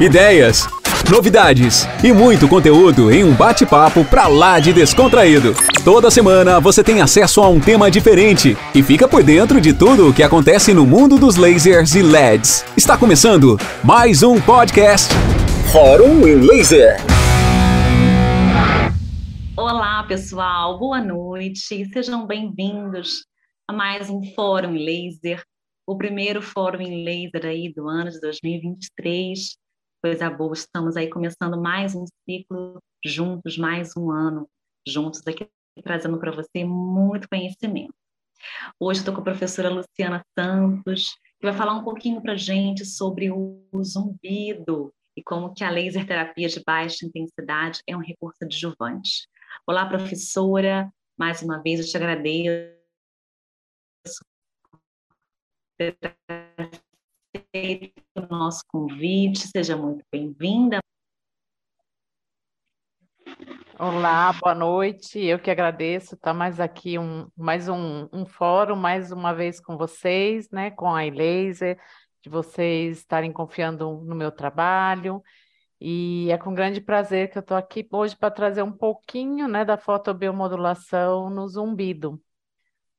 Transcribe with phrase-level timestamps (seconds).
[0.00, 0.66] ideias,
[1.10, 5.54] novidades e muito conteúdo em um bate-papo pra lá de descontraído.
[5.84, 10.08] Toda semana você tem acesso a um tema diferente e fica por dentro de tudo
[10.08, 12.64] o que acontece no mundo dos lasers e LEDs.
[12.74, 15.12] Está começando mais um podcast
[15.70, 16.96] Fórum em Laser.
[19.54, 21.84] Olá, pessoal, boa noite.
[21.92, 23.26] Sejam bem-vindos
[23.68, 25.44] a mais um Fórum em Laser,
[25.86, 29.60] o primeiro Fórum em Laser aí do ano de 2023
[30.02, 34.48] coisa boa, estamos aí começando mais um ciclo juntos, mais um ano
[34.88, 35.46] juntos aqui,
[35.82, 37.92] trazendo para você muito conhecimento.
[38.78, 43.30] Hoje estou com a professora Luciana Santos, que vai falar um pouquinho para gente sobre
[43.30, 49.28] o zumbido e como que a laser terapia de baixa intensidade é um recurso adjuvante.
[49.66, 52.80] Olá, professora, mais uma vez eu te agradeço
[57.52, 60.78] aceito o nosso convite, seja muito bem-vinda.
[63.78, 65.18] Olá, boa noite.
[65.18, 69.76] Eu que agradeço estar mais aqui um, mais um, um fórum, mais uma vez com
[69.76, 71.78] vocês, né, com a iLaser,
[72.22, 75.22] de vocês estarem confiando no meu trabalho.
[75.80, 79.64] E é com grande prazer que eu estou aqui hoje para trazer um pouquinho, né,
[79.64, 82.20] da fotobiomodulação no zumbido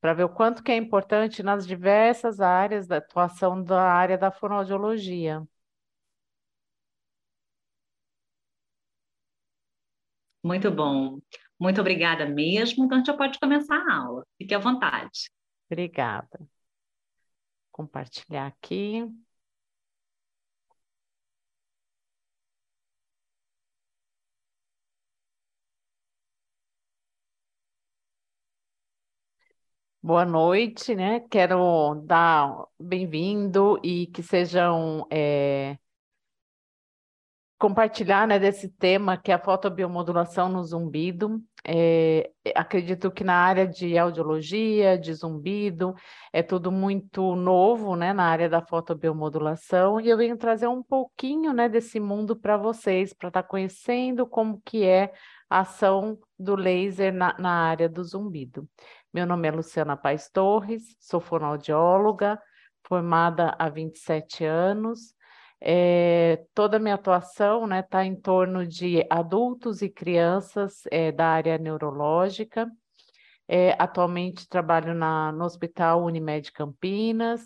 [0.01, 4.31] para ver o quanto que é importante nas diversas áreas da atuação da área da
[4.31, 5.47] fonoaudiologia.
[10.43, 11.19] Muito bom.
[11.59, 12.85] Muito obrigada mesmo.
[12.85, 14.25] Então, a gente já pode começar a aula.
[14.37, 15.29] Fique à vontade.
[15.69, 16.39] Obrigada.
[17.71, 19.03] Compartilhar aqui.
[30.03, 31.19] Boa noite, né?
[31.29, 35.77] Quero dar bem-vindo e que sejam é,
[37.59, 41.39] compartilhar né, desse tema que é a fotobiomodulação no zumbido.
[41.63, 45.93] É, acredito que na área de audiologia, de zumbido,
[46.33, 51.53] é tudo muito novo né, na área da fotobiomodulação e eu venho trazer um pouquinho
[51.53, 55.13] né, desse mundo para vocês, para estar tá conhecendo como que é
[55.47, 58.67] a ação do laser na, na área do zumbido.
[59.13, 62.41] Meu nome é Luciana Paes Torres, sou fonoaudióloga,
[62.87, 65.13] formada há 27 anos.
[65.59, 71.11] É, toda a minha atuação está né, tá em torno de adultos e crianças é,
[71.11, 72.71] da área neurológica.
[73.49, 77.41] É, atualmente trabalho na, no Hospital Unimed Campinas,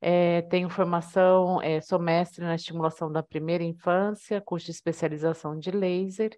[0.00, 5.70] é, tenho formação, é, sou mestre na estimulação da primeira infância, curso de especialização de
[5.70, 6.30] laser,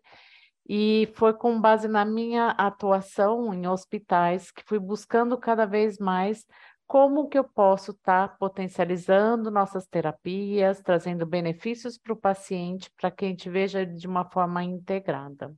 [0.66, 6.46] e foi com base na minha atuação em hospitais que fui buscando cada vez mais
[6.86, 13.10] como que eu posso estar tá potencializando nossas terapias, trazendo benefícios para o paciente, para
[13.10, 15.54] que a gente veja de uma forma integrada.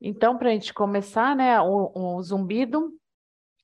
[0.00, 2.92] Então, para a gente começar, né, o, o, zumbido,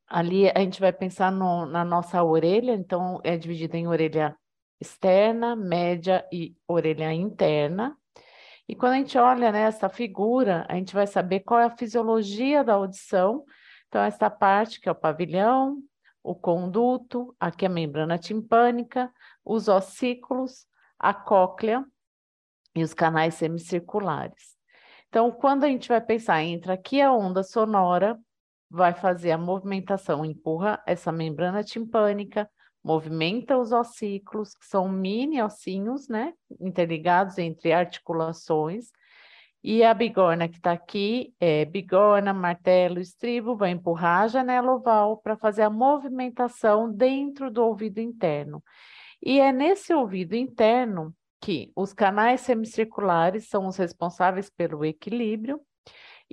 [0.07, 4.37] ali a gente vai pensar no, na nossa orelha, então é dividido em orelha
[4.81, 7.97] externa, média e orelha interna.
[8.69, 11.77] E quando a gente olha nessa né, figura, a gente vai saber qual é a
[11.77, 13.45] fisiologia da audição.
[13.89, 15.79] Então, essa parte que é o pavilhão,
[16.23, 19.13] o conduto, aqui a membrana timpânica,
[19.45, 20.67] os ossículos,
[20.99, 21.85] a cóclea
[22.75, 24.57] e os canais semicirculares.
[25.09, 28.19] Então, quando a gente vai pensar, entra aqui a onda sonora,
[28.71, 32.49] vai fazer a movimentação, empurra essa membrana timpânica,
[32.83, 38.91] movimenta os ossículos, que são mini ossinhos, né, interligados entre articulações,
[39.65, 45.19] e a bigorna que está aqui, é bigorna, martelo, estribo, vai empurrar a janela oval
[45.19, 48.63] para fazer a movimentação dentro do ouvido interno.
[49.23, 55.61] E é nesse ouvido interno que os canais semicirculares são os responsáveis pelo equilíbrio,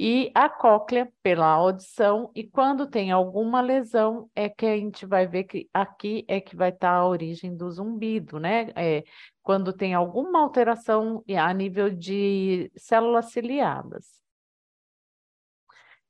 [0.01, 5.27] e a cóclea pela audição, e quando tem alguma lesão, é que a gente vai
[5.27, 8.71] ver que aqui é que vai estar tá a origem do zumbido, né?
[8.77, 9.03] É,
[9.43, 14.23] quando tem alguma alteração a nível de células ciliadas.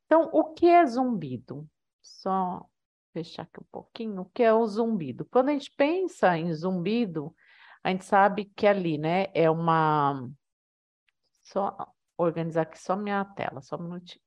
[0.06, 1.68] Então, o que é zumbido?
[2.00, 2.64] Só
[3.12, 5.26] fechar aqui um pouquinho, o que é o zumbido?
[5.26, 7.36] Quando a gente pensa em zumbido,
[7.84, 10.30] a gente sabe que ali, né, é uma...
[11.42, 11.76] Só
[12.24, 14.22] organizar aqui só minha tela, só um minutinho.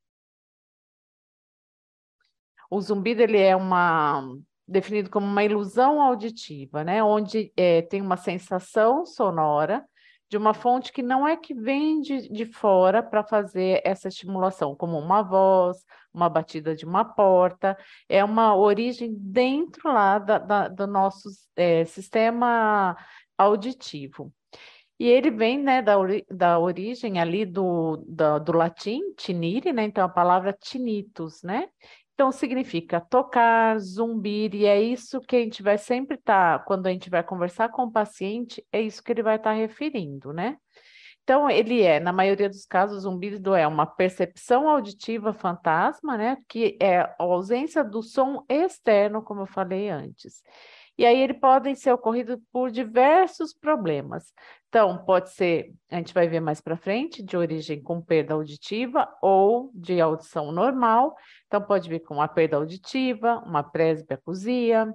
[2.71, 4.23] O zumbido ele é uma
[4.67, 7.03] definido como uma ilusão auditiva, né?
[7.05, 9.85] Onde é, tem uma sensação sonora
[10.31, 14.75] de uma fonte que não é que vem de, de fora para fazer essa estimulação,
[14.75, 15.85] como uma voz,
[16.15, 17.77] uma batida de uma porta,
[18.09, 22.97] é uma origem dentro lá da, da do nosso é, sistema
[23.37, 24.33] auditivo.
[24.99, 29.85] E ele vem né, da, ori da origem ali do, da, do latim, tinire, né?
[29.85, 31.69] Então a palavra tinnitus, né?
[32.15, 36.87] Então significa tocar, zumbir, e é isso que a gente vai sempre estar, tá, quando
[36.87, 40.33] a gente vai conversar com o paciente, é isso que ele vai estar tá referindo,
[40.33, 40.57] né?
[41.23, 46.37] Então, ele é, na maioria dos casos, zumbido é uma percepção auditiva fantasma, né?
[46.49, 50.43] Que é a ausência do som externo, como eu falei antes.
[50.99, 54.33] E aí, ele podem ser ocorridos por diversos problemas.
[54.69, 59.09] Então, pode ser, a gente vai ver mais para frente, de origem com perda auditiva
[59.23, 61.17] ou de audição normal.
[61.47, 64.95] Então, pode vir com uma perda auditiva, uma presbiacusia,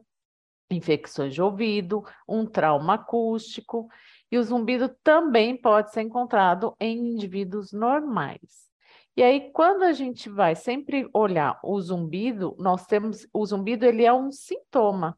[0.69, 3.87] infecções de ouvido, um trauma acústico.
[4.31, 8.67] E o zumbido também pode ser encontrado em indivíduos normais.
[9.15, 14.05] E aí, quando a gente vai sempre olhar o zumbido, nós temos o zumbido, ele
[14.05, 15.17] é um sintoma.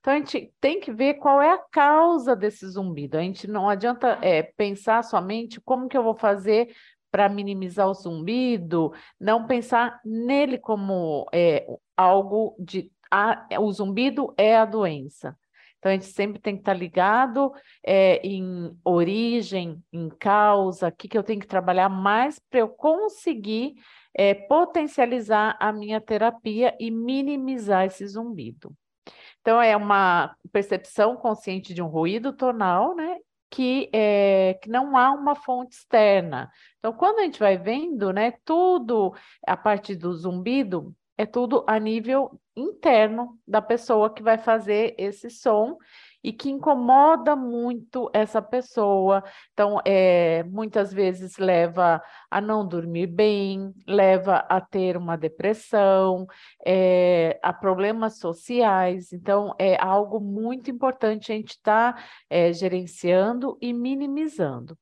[0.00, 3.16] Então, a gente tem que ver qual é a causa desse zumbido.
[3.16, 6.74] A gente não adianta é, pensar somente como que eu vou fazer
[7.10, 11.66] para minimizar o zumbido, não pensar nele como é,
[11.96, 12.90] algo de.
[13.10, 15.36] A, o zumbido é a doença.
[15.78, 17.52] Então, a gente sempre tem que estar tá ligado
[17.84, 22.68] é, em origem, em causa, o que, que eu tenho que trabalhar mais para eu
[22.68, 23.74] conseguir
[24.14, 28.72] é, potencializar a minha terapia e minimizar esse zumbido.
[29.42, 33.18] Então, é uma percepção consciente de um ruído tonal, né?
[33.50, 36.50] Que, é, que não há uma fonte externa.
[36.78, 39.14] Então, quando a gente vai vendo, né, tudo
[39.46, 45.28] a partir do zumbido, é tudo a nível interno da pessoa que vai fazer esse
[45.28, 45.76] som
[46.22, 49.24] e que incomoda muito essa pessoa.
[49.52, 56.26] Então, é, muitas vezes leva a não dormir bem, leva a ter uma depressão,
[56.64, 59.12] é, a problemas sociais.
[59.12, 64.76] Então, é algo muito importante a gente estar tá, é, gerenciando e minimizando.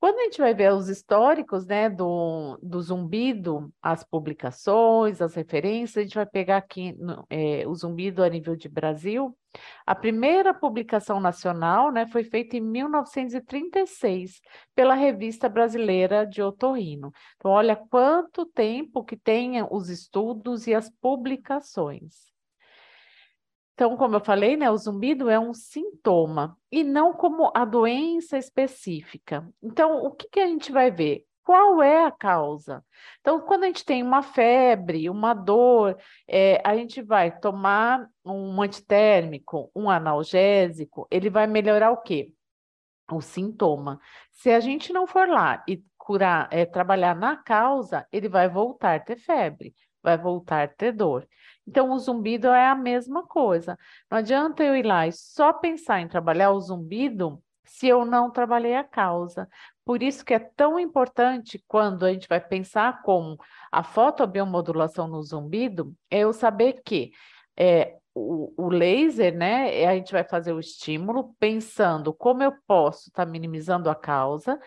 [0.00, 5.96] Quando a gente vai ver os históricos né, do, do zumbido, as publicações, as referências,
[5.96, 9.36] a gente vai pegar aqui no, é, o zumbido a nível de Brasil.
[9.84, 14.40] A primeira publicação nacional né, foi feita em 1936
[14.72, 17.10] pela Revista Brasileira de Otorrino.
[17.36, 22.37] Então, olha quanto tempo que tem os estudos e as publicações.
[23.78, 28.36] Então, como eu falei, né, o zumbido é um sintoma e não como a doença
[28.36, 29.48] específica.
[29.62, 31.24] Então, o que, que a gente vai ver?
[31.44, 32.84] Qual é a causa?
[33.20, 35.96] Então, quando a gente tem uma febre, uma dor,
[36.26, 42.32] é, a gente vai tomar um antitérmico, um analgésico, ele vai melhorar o quê?
[43.12, 44.00] O sintoma.
[44.32, 48.96] Se a gente não for lá e curar, é, trabalhar na causa, ele vai voltar
[48.96, 49.72] a ter febre,
[50.08, 51.26] vai voltar a ter dor.
[51.66, 53.78] Então, o zumbido é a mesma coisa.
[54.10, 58.30] Não adianta eu ir lá e só pensar em trabalhar o zumbido se eu não
[58.30, 59.46] trabalhei a causa.
[59.84, 63.36] Por isso que é tão importante quando a gente vai pensar com
[63.70, 67.12] a fotobiomodulação no zumbido, é eu saber que
[67.58, 73.08] é, o, o, laser, né, a gente vai fazer o estímulo pensando como eu posso
[73.08, 74.58] estar tá minimizando a causa,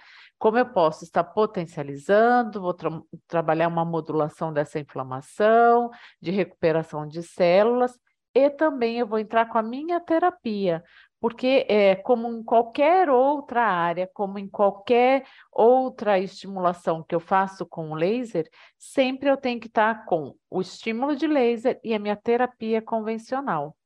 [0.42, 2.90] como eu posso estar potencializando, vou tra
[3.28, 7.96] trabalhar uma modulação dessa inflamação, de recuperação de células,
[8.34, 10.84] e também eu vou entrar com a minha terapia,
[11.20, 17.64] porque é como em qualquer outra área, como em qualquer outra estimulação que eu faço
[17.64, 22.00] com o laser, sempre eu tenho que estar com o estímulo de laser e a
[22.00, 23.78] minha terapia convencional.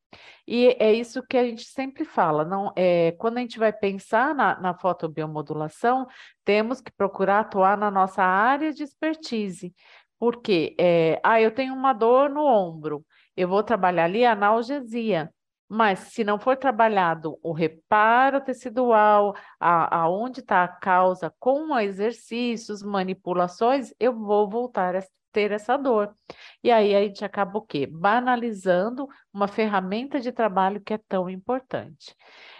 [0.47, 4.35] E é isso que a gente sempre fala, não é quando a gente vai pensar
[4.35, 6.07] na, na fotobiomodulação,
[6.43, 9.73] temos que procurar atuar na nossa área de expertise,
[10.19, 13.05] porque é, ah, eu tenho uma dor no ombro,
[13.35, 15.31] eu vou trabalhar ali a analgesia.
[15.67, 23.91] Mas se não for trabalhado o reparo tecidual, aonde está a causa, com exercícios, manipulações,
[23.99, 25.01] eu vou voltar a
[25.35, 26.15] ter essa dor.
[26.63, 27.85] E aí a gente acaba o quê?
[27.85, 32.15] Banalizando uma ferramenta de trabalho que é tão importante.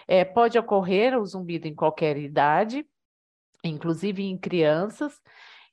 [0.06, 2.86] É, pode ocorrer o zumbido em qualquer idade,
[3.64, 5.18] inclusive em crianças,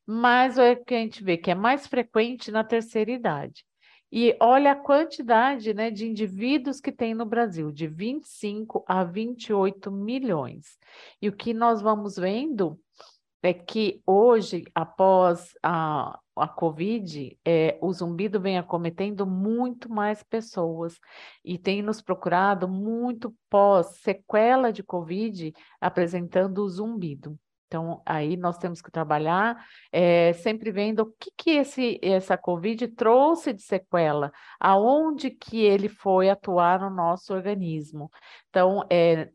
[0.07, 3.65] mas é que a gente vê que é mais frequente na terceira idade.
[4.09, 9.91] E olha a quantidade né, de indivíduos que tem no Brasil, de 25 a 28
[9.91, 10.77] milhões.
[11.21, 12.79] E o que nós vamos vendo
[13.43, 20.97] é que hoje, após a, a Covid, é, o zumbido vem acometendo muito mais pessoas
[21.43, 27.37] e tem nos procurado muito pós sequela de Covid apresentando o zumbido.
[27.67, 32.87] Então, aí nós temos que trabalhar é, sempre vendo o que, que esse, essa Covid
[32.89, 38.11] trouxe de sequela, aonde que ele foi atuar no nosso organismo.
[38.47, 39.31] Então, é,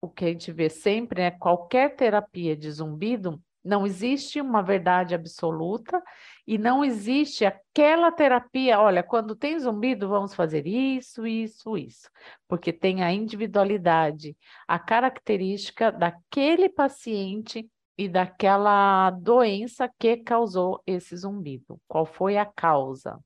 [0.00, 5.14] o que a gente vê sempre é qualquer terapia de zumbido, não existe uma verdade
[5.14, 6.02] absoluta
[6.46, 12.08] e não existe aquela terapia, olha, quando tem zumbido, vamos fazer isso, isso, isso,
[12.48, 14.34] porque tem a individualidade,
[14.66, 21.78] a característica daquele paciente e daquela doença que causou esse zumbido.
[21.86, 23.20] Qual foi a causa?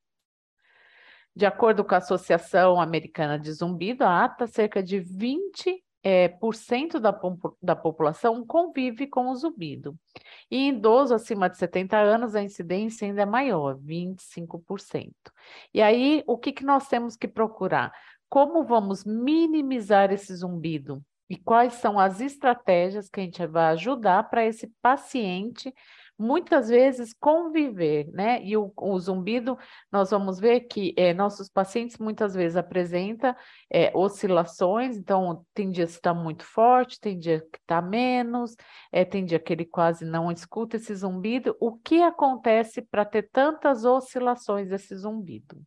[1.37, 6.55] De acordo com a Associação Americana de Zumbido, a ATA, cerca de 20 é, por
[6.55, 7.19] cento da,
[7.63, 9.99] da população convive com o zumbido.
[10.51, 15.11] E em idoso acima de 70 anos, a incidência ainda é maior, 25%.
[15.73, 17.91] E aí, o que, que nós temos que procurar?
[18.29, 21.03] Como vamos minimizar esse zumbido?
[21.29, 25.73] E quais são as estratégias que a gente vai ajudar para esse paciente
[26.19, 28.43] muitas vezes conviver, né?
[28.45, 29.59] E o, o zumbido,
[29.91, 33.35] nós vamos ver que é, nossos pacientes muitas vezes apresentam
[33.71, 38.57] é, oscilações, então tem dias que está muito forte, tem dia que está menos,
[38.93, 41.57] é, tem dia que ele quase não escuta esse zumbido.
[41.61, 45.61] O que acontece para ter tantas oscilações desse zumbido?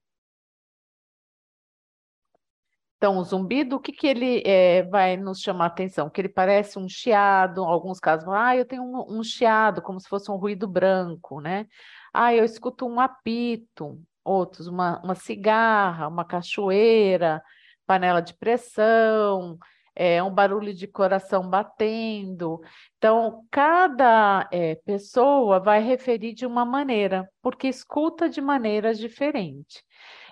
[2.97, 6.09] Então, o zumbido, o que, que ele é, vai nos chamar a atenção?
[6.09, 10.09] Que ele parece um chiado, alguns casos, ah, eu tenho um, um, chiado, como se
[10.09, 11.67] fosse um ruído branco, né?
[12.11, 17.41] Ah, eu escuto um apito, outros, uma, uma cigarra, uma cachoeira,
[17.85, 19.59] panela de pressão,
[19.95, 22.61] é, um barulho de coração batendo.
[22.97, 29.83] Então, cada é, pessoa vai referir de uma maneira, porque escuta de maneiras diferentes.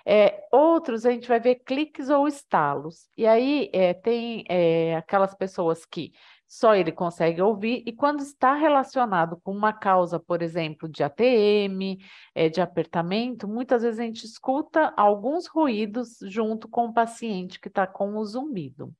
[0.08, 3.08] É, outros a gente vai ver cliques ou estalos.
[3.16, 6.12] E aí é, tem é, aquelas pessoas que
[6.46, 11.98] só ele consegue ouvir, e quando está relacionado com uma causa, por exemplo, de ATM,
[12.34, 17.66] é, de apertamento, muitas vezes a gente escuta alguns ruídos junto com o paciente que
[17.66, 18.94] está com o zumbido.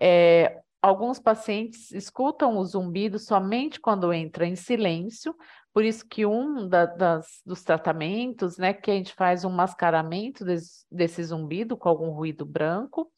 [0.00, 5.34] É, alguns pacientes escutam o zumbido somente quando entra em silêncio,
[5.72, 10.44] por isso que um da, das, dos tratamentos, né, que a gente faz um mascaramento
[10.44, 13.10] desse, desse zumbido com algum ruído branco,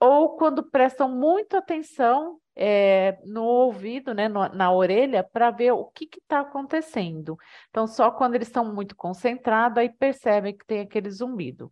[0.00, 5.86] ou quando prestam muita atenção é, no ouvido, né, no, na orelha, para ver o
[5.86, 7.36] que está acontecendo.
[7.70, 11.70] Então, só quando eles estão muito concentrados, aí percebem que tem aquele zumbido.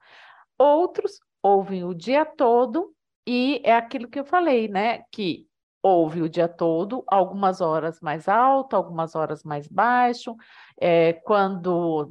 [0.58, 2.92] Outros ouvem o dia todo
[3.26, 5.46] e é aquilo que eu falei, né, que
[5.86, 10.34] ouve o dia todo, algumas horas mais alto, algumas horas mais baixo,
[10.80, 12.10] é, quando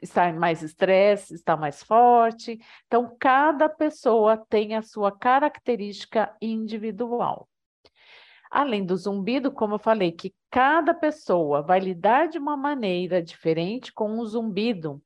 [0.00, 2.58] está em mais estresse, está mais forte.
[2.86, 7.46] Então, cada pessoa tem a sua característica individual.
[8.50, 13.92] Além do zumbido, como eu falei, que cada pessoa vai lidar de uma maneira diferente
[13.92, 15.00] com o zumbido.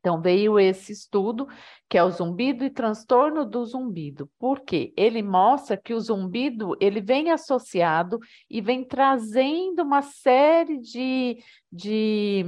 [0.00, 1.46] Então, veio esse estudo,
[1.88, 4.30] que é o zumbido e transtorno do zumbido.
[4.38, 4.92] Por quê?
[4.96, 11.36] Ele mostra que o zumbido, ele vem associado e vem trazendo uma série de,
[11.70, 12.44] de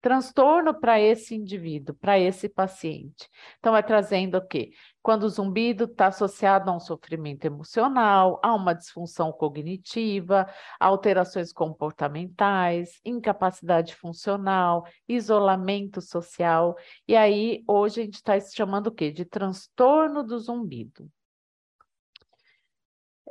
[0.00, 3.28] transtorno para esse indivíduo, para esse paciente.
[3.58, 4.70] Então, vai trazendo o quê?
[5.02, 10.46] Quando o zumbido está associado a um sofrimento emocional, a uma disfunção cognitiva,
[10.78, 16.76] alterações comportamentais, incapacidade funcional, isolamento social.
[17.06, 19.10] E aí, hoje, a gente está chamando o quê?
[19.10, 21.10] De transtorno do zumbido.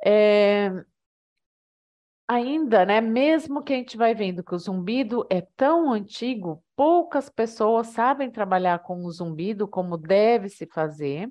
[0.05, 0.71] É,
[2.27, 7.29] ainda, né, mesmo que a gente vai vendo que o zumbido é tão antigo, poucas
[7.29, 11.29] pessoas sabem trabalhar com o zumbido como deve se fazer.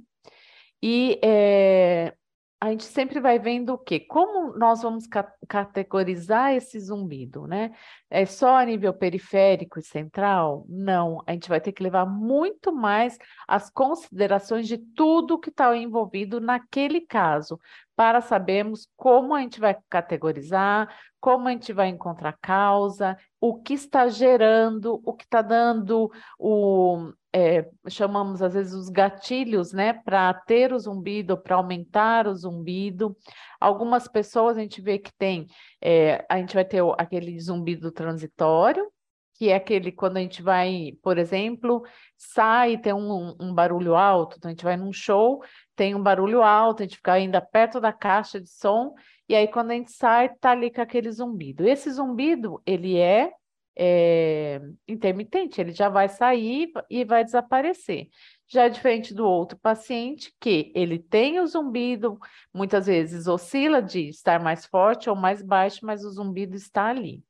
[0.83, 2.15] E é,
[2.61, 4.01] a gente sempre vai vendo o quê?
[4.01, 7.73] Como nós vamos ca categorizar esse zumbido, né?
[8.09, 10.65] É só a nível periférico e central?
[10.69, 15.77] Não, a gente vai ter que levar muito mais as considerações de tudo que está
[15.77, 17.61] envolvido naquele caso,
[17.95, 20.89] para sabermos como a gente vai categorizar,
[21.21, 27.13] como a gente vai encontrar causa, o que está gerando, o que está dando o,
[27.37, 33.15] é, chamamos às vezes os gatilhos, né, para ter o zumbido, para aumentar o zumbido.
[33.61, 35.47] Algumas pessoas a gente vê que tem,
[35.79, 38.91] é, a gente vai ter aquele zumbido transitório,
[39.35, 41.83] que é aquele quando a gente vai, por exemplo,
[42.17, 46.03] sai e tem um, um, barulho alto, então a gente vai num show, tem um
[46.03, 48.95] barulho alto, a gente fica ainda perto da caixa de som,
[49.29, 51.69] e aí quando a gente sai, tá ali com aquele zumbido.
[51.69, 53.31] Esse zumbido, ele é
[53.77, 58.09] é, intermitente, ele já vai sair e vai desaparecer.
[58.47, 62.19] Já é diferente do outro paciente, que ele tem o zumbido,
[62.55, 67.23] muitas vezes oscila de estar mais forte ou mais baixo, mas o zumbido está ali.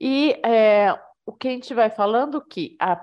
[0.00, 0.92] E é,
[1.26, 2.94] o que a gente vai falando que a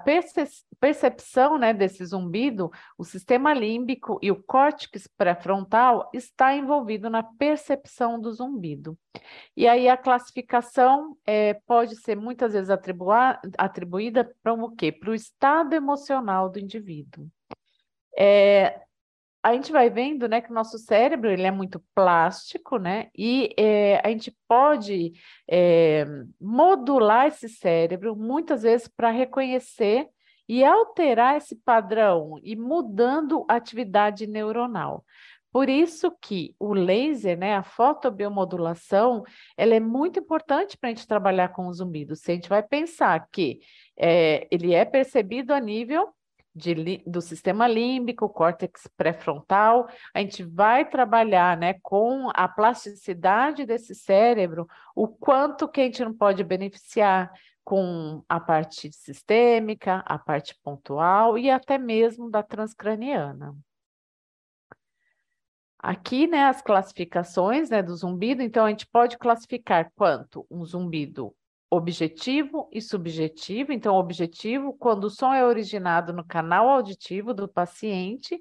[0.80, 8.20] percepção né, desse zumbido, o sistema límbico e o córtex pré-frontal está envolvido na percepção
[8.20, 8.98] do zumbido.
[9.58, 12.70] E aí a classificação é, pode ser muitas vezes
[13.58, 14.92] atribuída para o quê?
[14.92, 17.28] Para o estado emocional do indivíduo.
[18.18, 18.82] É,
[19.44, 23.54] a gente vai vendo, né, que o nosso cérebro ele é muito plástico, né, e
[23.58, 25.14] é, a gente pode
[25.50, 26.06] é,
[26.40, 30.08] modular esse cérebro muitas vezes para reconhecer
[30.48, 35.04] e alterar esse padrão e mudando a atividade neuronal.
[35.52, 39.24] Por isso que o laser, né, a fotobiomodulação,
[39.58, 42.16] ela é muito importante para a gente trabalhar com o zumbido.
[42.16, 43.60] Se a gente vai pensar que
[43.98, 46.14] é, ele é percebido a nível
[46.54, 53.96] de, do sistema límbico, córtex pré-frontal, a gente vai trabalhar né, com a plasticidade desse
[53.96, 57.32] cérebro, o quanto que a gente não pode beneficiar
[57.64, 63.56] com a parte sistêmica, a parte pontual e até mesmo da transcraniana.
[65.80, 70.46] Aqui, né, as classificações né, do zumbido, então a gente pode classificar quanto?
[70.50, 71.34] Um zumbido
[71.72, 73.72] objetivo e subjetivo.
[73.72, 78.38] Então, objetivo, quando o som é originado no canal auditivo do paciente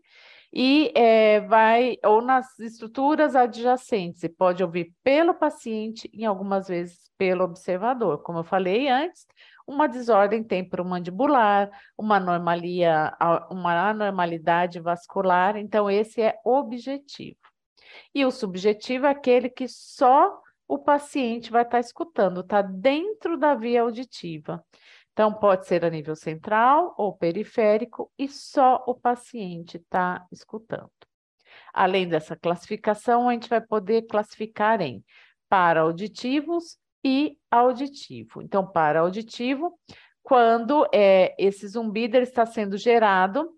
[0.52, 7.08] e é, vai ou nas estruturas adjacentes, e pode ouvir pelo paciente e algumas vezes
[7.16, 8.20] pelo observador.
[8.22, 9.24] Como eu falei antes,
[9.64, 13.16] uma desordem temporomandibular, uma anomalia,
[13.48, 17.38] uma anormalidade vascular, então esse é objetivo.
[18.12, 23.36] E o subjetivo é aquele que só o paciente vai estar tá escutando, está dentro
[23.36, 24.64] da via auditiva.
[25.12, 30.88] Então, pode ser a nível central ou periférico e só o paciente está escutando.
[31.74, 35.04] Além dessa classificação, a gente vai poder classificar em
[35.48, 38.40] para-auditivos e auditivo.
[38.40, 39.76] Então, para-auditivo,
[40.22, 43.50] quando é, esse zumbido está sendo gerado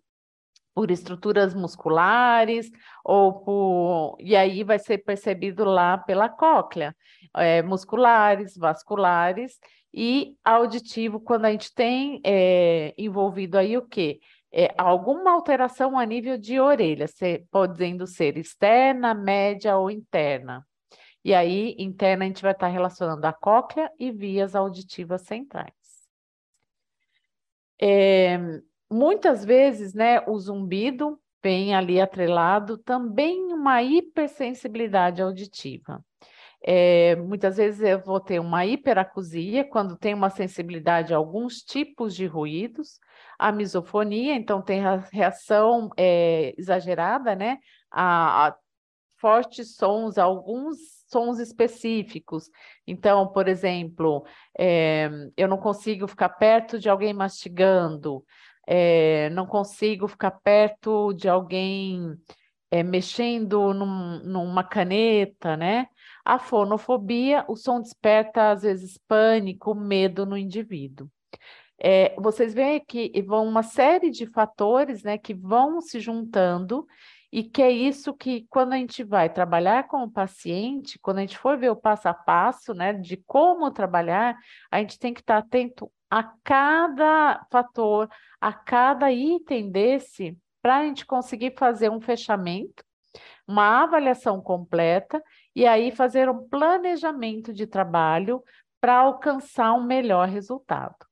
[0.74, 2.70] por estruturas musculares
[3.04, 6.94] ou por e aí vai ser percebido lá pela cóclea,
[7.36, 9.58] é, musculares, vasculares
[9.92, 14.20] e auditivo quando a gente tem é, envolvido aí o quê?
[14.54, 20.66] É, alguma alteração a nível de orelha, se, podendo ser externa, média ou interna.
[21.24, 25.72] E aí, interna, a gente vai estar relacionando a cóclea e vias auditivas centrais.
[27.80, 28.38] É,
[28.92, 36.04] muitas vezes, né, o zumbido vem ali atrelado também uma hipersensibilidade auditiva.
[36.64, 42.14] É, muitas vezes eu vou ter uma hiperacusia, quando tem uma sensibilidade a alguns tipos
[42.14, 43.00] de ruídos,
[43.36, 47.58] a misofonia, então tem a reação é, exagerada, né,
[47.90, 48.56] a, a
[49.16, 52.48] fortes sons, a alguns sons específicos.
[52.86, 54.24] Então, por exemplo,
[54.58, 58.24] é, eu não consigo ficar perto de alguém mastigando,
[58.66, 62.16] é, não consigo ficar perto de alguém
[62.70, 65.88] é, mexendo num, numa caneta, né?
[66.24, 71.08] A fonofobia, o som desperta às vezes pânico, medo no indivíduo.
[71.84, 76.86] É, vocês veem que vão uma série de fatores né, que vão se juntando
[77.32, 81.20] e que é isso que, quando a gente vai trabalhar com o paciente, quando a
[81.22, 84.36] gente for ver o passo a passo, né, de como trabalhar,
[84.70, 90.84] a gente tem que estar atento a cada fator, a cada item desse, para a
[90.84, 92.84] gente conseguir fazer um fechamento,
[93.48, 95.22] uma avaliação completa
[95.56, 98.44] e aí fazer um planejamento de trabalho
[98.78, 101.11] para alcançar um melhor resultado.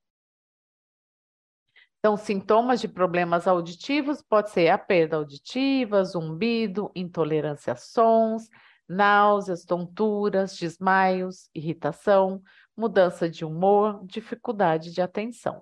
[2.03, 8.49] Então, sintomas de problemas auditivos pode ser a perda auditiva, zumbido, intolerância a sons,
[8.89, 12.41] náuseas, tonturas, desmaios, irritação,
[12.75, 15.61] mudança de humor, dificuldade de atenção.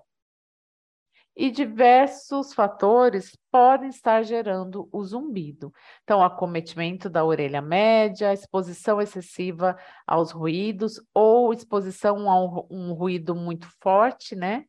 [1.36, 5.70] E diversos fatores podem estar gerando o zumbido.
[6.02, 9.76] Então, acometimento da orelha média, exposição excessiva
[10.06, 14.64] aos ruídos ou exposição a um, ruído muito forte, né?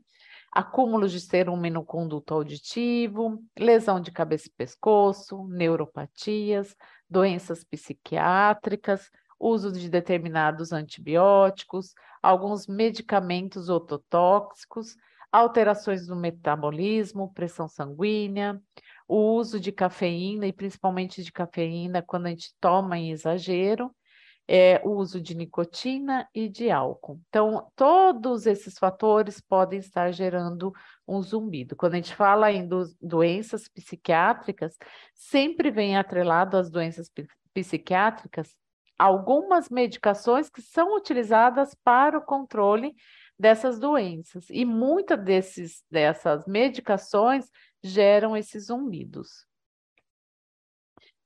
[0.51, 6.75] Acúmulo de cerume no conduto auditivo, lesão de cabeça e pescoço, neuropatias,
[7.09, 9.09] doenças psiquiátricas,
[9.39, 14.95] uso de determinados antibióticos, alguns medicamentos ototóxicos,
[15.31, 18.61] alterações no metabolismo, pressão sanguínea,
[19.07, 23.93] o uso de cafeína e principalmente de cafeína quando a gente toma em exagero,
[24.53, 27.21] é, o uso de nicotina e de álcool.
[27.29, 30.73] Então, todos esses fatores podem estar gerando
[31.07, 31.73] um zumbido.
[31.73, 34.77] Quando a gente fala em do, doenças psiquiátricas,
[35.13, 37.09] sempre vem atrelado às doenças
[37.53, 38.53] psiquiátricas
[38.99, 42.93] algumas medicações que são utilizadas para o controle
[43.39, 44.49] dessas doenças.
[44.49, 45.17] E muitas
[45.89, 47.49] dessas medicações
[47.81, 49.47] geram esses zumbidos.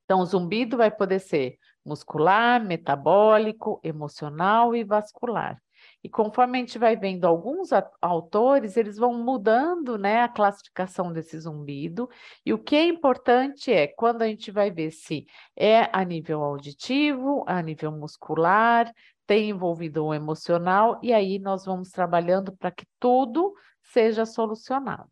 [0.04, 5.62] Então, o zumbido vai poder ser muscular, metabólico, emocional e vascular.
[6.04, 7.70] E conforme a gente vai vendo alguns
[8.02, 12.10] autores, eles vão mudando né, a classificação desse zumbido.
[12.46, 16.44] E o que é importante é quando a gente vai ver se é a nível
[16.44, 18.92] auditivo, a nível muscular,
[19.26, 25.10] tem envolvido o emocional, e aí nós vamos trabalhando para que tudo seja solucionado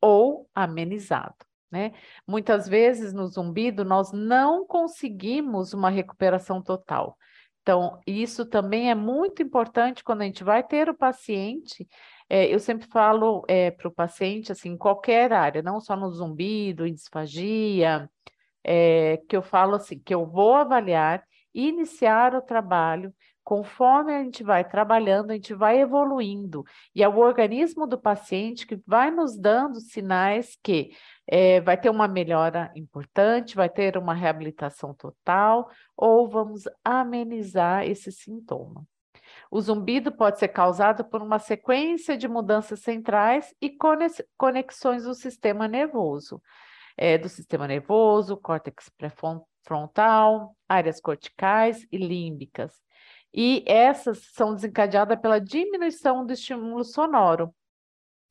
[0.00, 1.51] ou amenizado.
[1.72, 1.92] Né?
[2.28, 7.16] Muitas vezes no zumbido nós não conseguimos uma recuperação total.
[7.62, 11.88] Então, isso também é muito importante quando a gente vai ter o paciente.
[12.28, 16.10] É, eu sempre falo é, para o paciente, assim, em qualquer área, não só no
[16.10, 18.10] zumbido, em disfagia,
[18.64, 24.44] é, que eu falo assim, que eu vou avaliar, iniciar o trabalho Conforme a gente
[24.44, 29.36] vai trabalhando, a gente vai evoluindo, e é o organismo do paciente que vai nos
[29.36, 30.90] dando sinais que
[31.26, 38.12] é, vai ter uma melhora importante, vai ter uma reabilitação total, ou vamos amenizar esse
[38.12, 38.86] sintoma.
[39.50, 43.76] O zumbido pode ser causado por uma sequência de mudanças centrais e
[44.38, 46.40] conexões do sistema nervoso,
[46.96, 52.72] é, do sistema nervoso, córtex pré-frontal, áreas corticais e límbicas
[53.34, 57.54] e essas são desencadeadas pela diminuição do estímulo sonoro.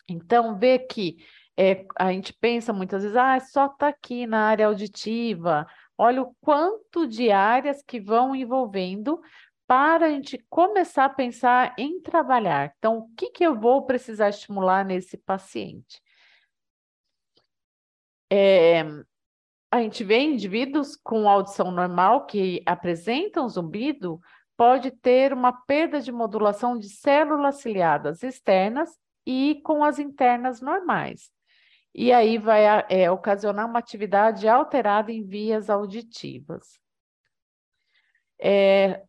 [0.08, 1.18] Então, vê que
[1.58, 5.68] é, a gente pensa muitas vezes, ah, só está aqui na área auditiva.
[5.98, 9.22] Olha o quanto de áreas que vão envolvendo
[9.68, 12.74] para a gente começar a pensar em trabalhar.
[12.78, 16.02] Então, o que, que eu vou precisar estimular nesse paciente?
[18.30, 18.84] É,
[19.72, 24.20] a gente vê indivíduos com audição normal que apresentam zumbido,
[24.62, 28.96] pode ter uma perda de modulação de células ciliadas externas
[29.26, 31.32] e com as internas normais.
[31.96, 36.80] E aí vai é, ocasionar uma atividade alterada em vias auditivas.
[38.40, 39.02] É,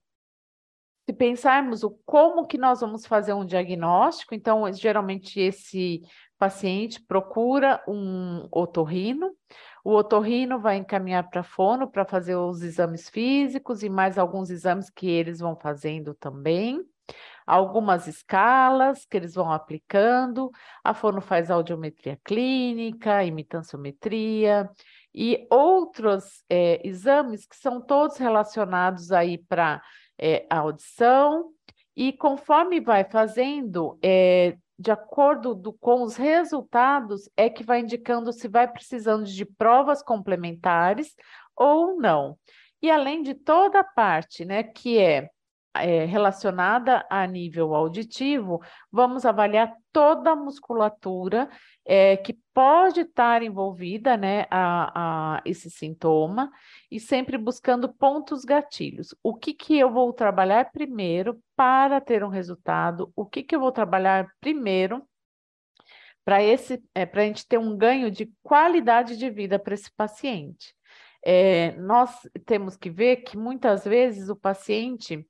[1.05, 6.01] se pensarmos o como que nós vamos fazer um diagnóstico, então geralmente esse
[6.39, 9.37] paciente procura um otorrino,
[9.85, 14.89] o otorrino vai encaminhar para fono para fazer os exames físicos e mais alguns exames
[14.89, 16.81] que eles vão fazendo também.
[17.45, 20.51] Algumas escalas que eles vão aplicando.
[20.85, 24.71] A fono faz audiometria clínica, imitanciometria
[25.13, 29.83] e outros é, exames que são todos relacionados aí para
[30.17, 31.51] é, a audição.
[31.97, 38.33] E conforme vai fazendo, é, de acordo do, com os resultados, é que vai indicando
[38.33, 41.15] se vai precisando de provas complementares
[41.57, 42.37] ou não.
[42.83, 45.31] E além de toda a parte, né, que é
[45.75, 51.49] é, relacionada a nível auditivo, vamos avaliar toda a musculatura
[51.85, 56.51] é, que pode estar envolvida né, a, a, esse sintoma
[56.91, 59.15] e sempre buscando pontos gatilhos.
[59.23, 63.13] O que, que eu vou trabalhar primeiro para ter um resultado?
[63.17, 65.07] O que, que eu vou trabalhar primeiro
[66.25, 69.91] para esse é, para a gente ter um ganho de qualidade de vida para esse
[69.97, 70.75] paciente?
[71.25, 72.11] É, nós
[72.45, 75.25] temos que ver que muitas vezes o paciente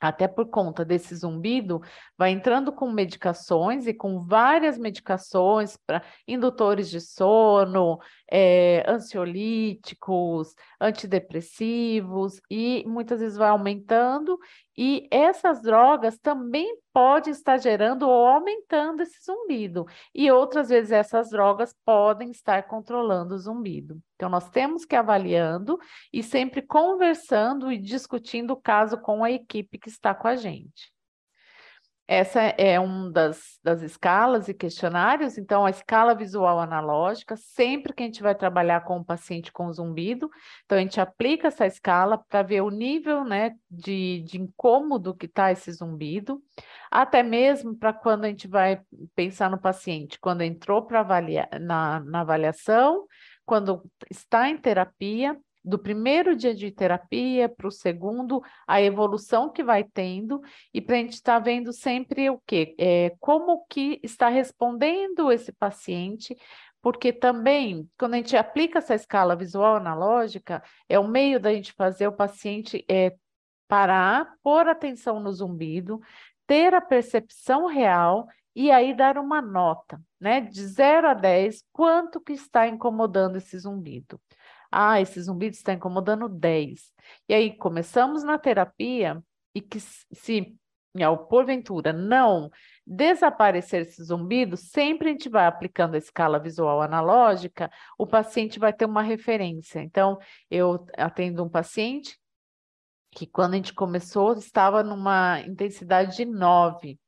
[0.00, 1.80] até por conta desse zumbido,
[2.16, 7.98] vai entrando com medicações e com várias medicações para indutores de sono,
[8.30, 14.38] é, ansiolíticos, antidepressivos, e muitas vezes vai aumentando,
[14.76, 21.30] e essas drogas também podem estar gerando ou aumentando esse zumbido, e outras vezes essas
[21.30, 24.00] drogas podem estar controlando o zumbido.
[24.16, 25.78] Então, nós temos que ir avaliando
[26.12, 30.95] e sempre conversando e discutindo o caso com a equipe que está com a gente.
[32.08, 35.36] Essa é uma das, das escalas e questionários.
[35.36, 39.72] Então, a escala visual analógica, sempre que a gente vai trabalhar com o paciente com
[39.72, 40.30] zumbido,
[40.64, 45.26] então a gente aplica essa escala para ver o nível né, de, de incômodo que
[45.26, 46.40] está esse zumbido,
[46.90, 48.80] até mesmo para quando a gente vai
[49.16, 51.04] pensar no paciente, quando entrou para
[51.60, 53.04] na, na avaliação,
[53.44, 55.36] quando está em terapia
[55.66, 60.40] do primeiro dia de terapia para o segundo, a evolução que vai tendo,
[60.72, 62.76] e para a gente estar tá vendo sempre o quê?
[62.78, 66.36] É, como que está respondendo esse paciente,
[66.80, 71.72] porque também, quando a gente aplica essa escala visual analógica, é o meio da gente
[71.72, 73.16] fazer o paciente é,
[73.66, 76.00] parar, pôr atenção no zumbido,
[76.46, 82.20] ter a percepção real e aí dar uma nota, né, de 0 a 10, quanto
[82.20, 84.20] que está incomodando esse zumbido.
[84.70, 86.92] Ah, esse zumbido está incomodando 10.
[87.28, 89.22] E aí começamos na terapia
[89.54, 90.56] e que se
[91.28, 92.50] porventura não
[92.86, 98.72] desaparecer esse zumbido, sempre a gente vai aplicando a escala visual analógica, o paciente vai
[98.72, 99.80] ter uma referência.
[99.80, 100.18] Então,
[100.50, 102.18] eu atendo um paciente
[103.10, 106.98] que quando a gente começou estava numa intensidade de 9.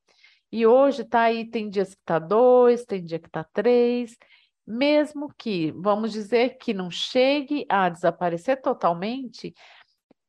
[0.50, 4.16] E hoje está aí, tem dias que está 2, tem dia que está 3,
[4.68, 9.54] mesmo que, vamos dizer, que não chegue a desaparecer totalmente,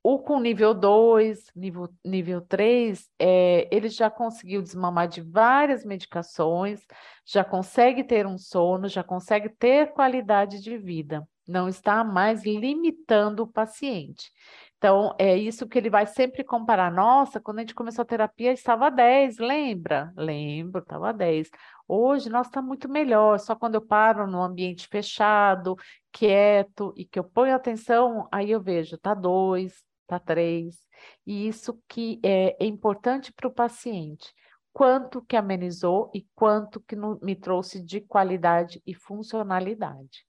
[0.01, 6.79] o com nível 2, nível, nível 3, é, ele já conseguiu desmamar de várias medicações,
[7.25, 13.43] já consegue ter um sono, já consegue ter qualidade de vida, não está mais limitando
[13.43, 14.31] o paciente.
[14.77, 16.89] Então, é isso que ele vai sempre comparar.
[16.89, 20.13] Nossa, quando a gente começou a terapia, estava 10, lembra?
[20.15, 21.49] Lembro, estava 10.
[21.91, 23.39] Hoje, nossa, está muito melhor.
[23.39, 25.75] Só quando eu paro no ambiente fechado,
[26.11, 29.73] quieto, e que eu ponho atenção, aí eu vejo, está 2,
[30.03, 30.77] está 3.
[31.25, 34.31] E isso que é, é importante para o paciente.
[34.71, 40.27] Quanto que amenizou e quanto que no, me trouxe de qualidade e funcionalidade.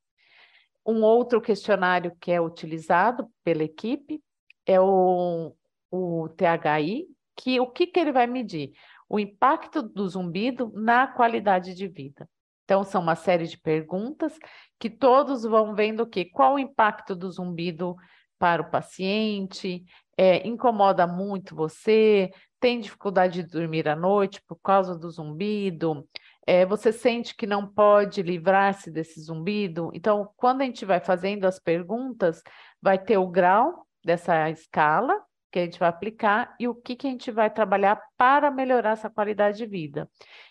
[0.87, 4.23] Um outro questionário que é utilizado pela equipe
[4.65, 5.55] é o,
[5.91, 8.73] o THI, que o que, que ele vai medir?
[9.11, 12.29] O impacto do zumbido na qualidade de vida.
[12.65, 14.39] Então, são uma série de perguntas
[14.79, 16.25] que todos vão vendo o quê?
[16.25, 17.97] Qual o impacto do zumbido
[18.39, 19.85] para o paciente?
[20.17, 22.31] É, incomoda muito você?
[22.61, 26.09] Tem dificuldade de dormir à noite por causa do zumbido?
[26.47, 29.91] É, você sente que não pode livrar-se desse zumbido?
[29.93, 32.41] Então, quando a gente vai fazendo as perguntas,
[32.81, 35.21] vai ter o grau dessa escala
[35.51, 38.93] que a gente vai aplicar e o que, que a gente vai trabalhar para melhorar
[38.93, 40.09] essa qualidade de vida.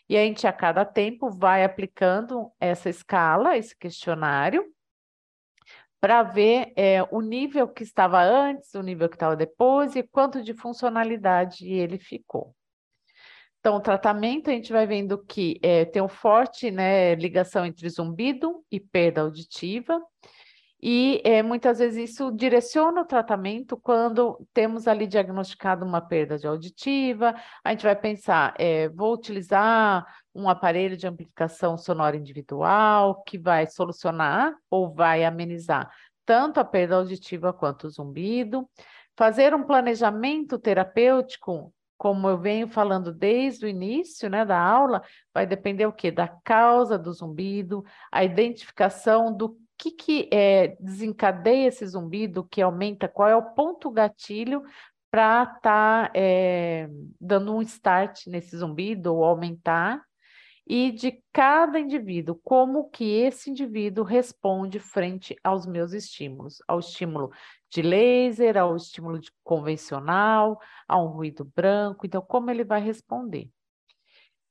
[0.08, 4.66] E a gente, a cada tempo, vai aplicando essa escala, esse questionário,
[6.02, 10.42] para ver é, o nível que estava antes, o nível que estava depois e quanto
[10.42, 12.56] de funcionalidade ele ficou.
[13.60, 17.90] Então, o tratamento, a gente vai vendo que é, tem um forte né, ligação entre
[17.90, 20.02] zumbido e perda auditiva,
[20.82, 26.48] e é, muitas vezes isso direciona o tratamento quando temos ali diagnosticado uma perda de
[26.48, 33.38] auditiva, a gente vai pensar, é, vou utilizar um aparelho de amplificação sonora individual que
[33.38, 35.92] vai solucionar ou vai amenizar
[36.26, 38.70] tanto a perda auditiva quanto o zumbido,
[39.18, 45.46] fazer um planejamento terapêutico como eu venho falando desde o início né, da aula, vai
[45.46, 46.10] depender o quê?
[46.10, 53.08] Da causa do zumbido, a identificação do que, que é, desencadeia esse zumbido, que aumenta,
[53.08, 54.62] qual é o ponto gatilho
[55.10, 56.88] para estar tá, é,
[57.20, 60.04] dando um start nesse zumbido ou aumentar,
[60.68, 67.32] e de cada indivíduo, como que esse indivíduo responde frente aos meus estímulos, ao estímulo
[67.72, 73.50] de laser, ao estímulo de convencional, a um ruído branco, então como ele vai responder.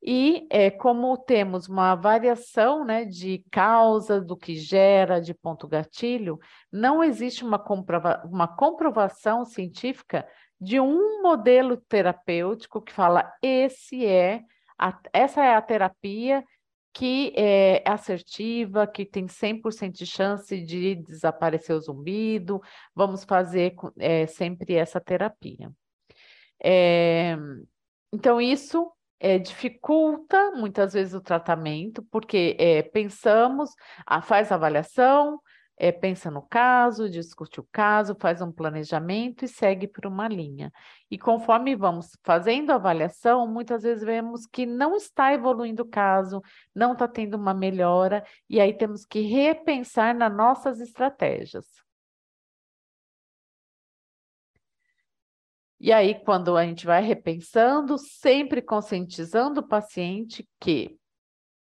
[0.01, 6.39] E é, como temos uma variação né, de causa do que gera de ponto gatilho,
[6.71, 10.25] não existe uma, comprova uma comprovação científica
[10.59, 14.41] de um modelo terapêutico que fala esse é
[14.77, 16.43] a, essa é a terapia
[16.93, 22.61] que é assertiva, que tem 100% de chance de desaparecer o zumbido,
[22.95, 25.71] vamos fazer é, sempre essa terapia.
[26.61, 27.37] É,
[28.11, 33.71] então, isso é, dificulta muitas vezes o tratamento, porque é, pensamos,
[34.05, 35.39] ah, faz avaliação,
[35.79, 40.71] é, pensa no caso, discute o caso, faz um planejamento e segue por uma linha.
[41.09, 46.41] E conforme vamos fazendo a avaliação, muitas vezes vemos que não está evoluindo o caso,
[46.75, 51.65] não está tendo uma melhora, e aí temos que repensar nas nossas estratégias.
[55.79, 60.99] E aí, quando a gente vai repensando, sempre conscientizando o paciente que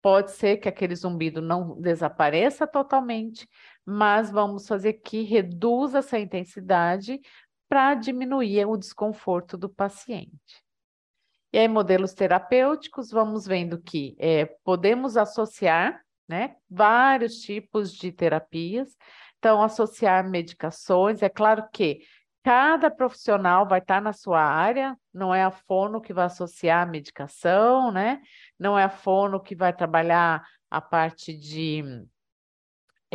[0.04, 3.48] pode ser que aquele zumbido não desapareça totalmente,
[3.86, 7.20] mas vamos fazer que reduza essa intensidade
[7.68, 10.62] para diminuir o desconforto do paciente.
[11.52, 18.96] E aí, modelos terapêuticos, vamos vendo que é, podemos associar né, vários tipos de terapias,
[19.44, 22.00] então, associar medicações, é claro que
[22.44, 26.86] Cada profissional vai estar na sua área, não é a fono que vai associar a
[26.86, 28.22] medicação, né?
[28.60, 32.06] Não é a fono que vai trabalhar a parte de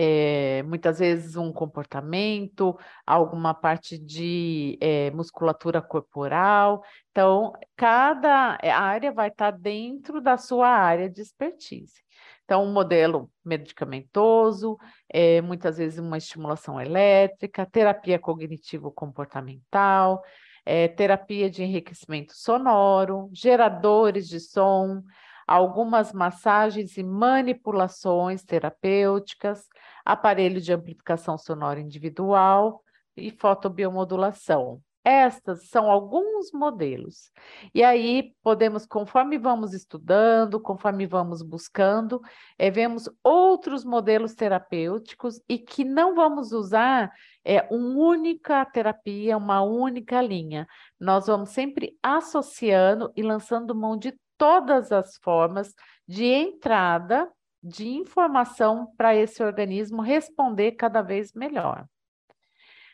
[0.01, 6.85] é, muitas vezes um comportamento, alguma parte de é, musculatura corporal.
[7.11, 12.01] Então, cada área vai estar dentro da sua área de expertise.
[12.49, 20.23] Então, um modelo medicamentoso, é, muitas vezes uma estimulação elétrica, terapia cognitivo-comportamental,
[20.65, 25.03] é, terapia de enriquecimento sonoro, geradores de som,
[25.47, 29.69] algumas massagens e manipulações terapêuticas,
[30.03, 32.83] aparelho de amplificação sonora individual
[33.15, 34.81] e fotobiomodulação.
[35.09, 37.33] Estas são alguns modelos.
[37.75, 42.21] E aí podemos, conforme vamos estudando, conforme vamos buscando,
[42.59, 47.11] é, vemos outros modelos terapêuticos e que não vamos usar
[47.43, 50.69] é, uma única terapia, uma única linha.
[51.01, 55.75] Nós vamos sempre associando e lançando mão de todas as formas
[56.07, 61.87] de entrada de informação para esse organismo responder cada vez melhor.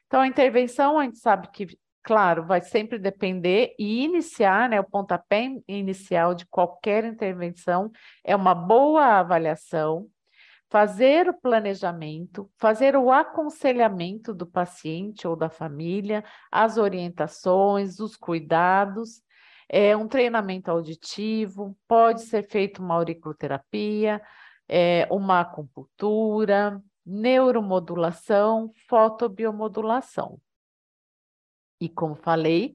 [0.07, 4.85] Então, a intervenção, a gente sabe que Claro, vai sempre depender e iniciar, né, o
[4.85, 7.90] pontapé inicial de qualquer intervenção
[8.23, 10.07] é uma boa avaliação,
[10.69, 19.23] fazer o planejamento, fazer o aconselhamento do paciente ou da família, as orientações, os cuidados,
[19.67, 24.21] é, um treinamento auditivo, pode ser feito uma auriculoterapia,
[24.69, 30.38] é, uma acupuntura, neuromodulação, fotobiomodulação.
[31.81, 32.75] E como falei,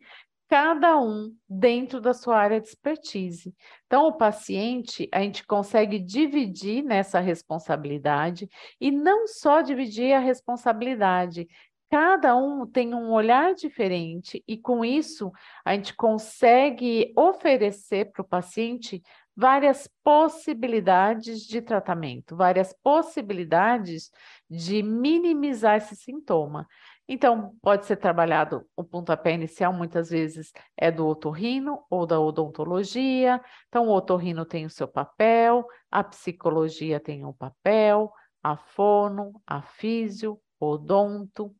[0.49, 3.55] cada um dentro da sua área de expertise.
[3.85, 8.49] Então, o paciente, a gente consegue dividir nessa responsabilidade
[8.81, 11.47] e não só dividir a responsabilidade.
[11.91, 15.31] Cada um tem um olhar diferente e, com isso,
[15.63, 19.01] a gente consegue oferecer para o paciente
[19.35, 24.11] várias possibilidades de tratamento, várias possibilidades
[24.49, 26.67] de minimizar esse sintoma.
[27.11, 33.41] Então, pode ser trabalhado o pontapé inicial, muitas vezes é do otorrino ou da odontologia.
[33.67, 39.59] Então, o otorrino tem o seu papel, a psicologia tem um papel, a fono, a
[39.59, 41.51] físio, odonto,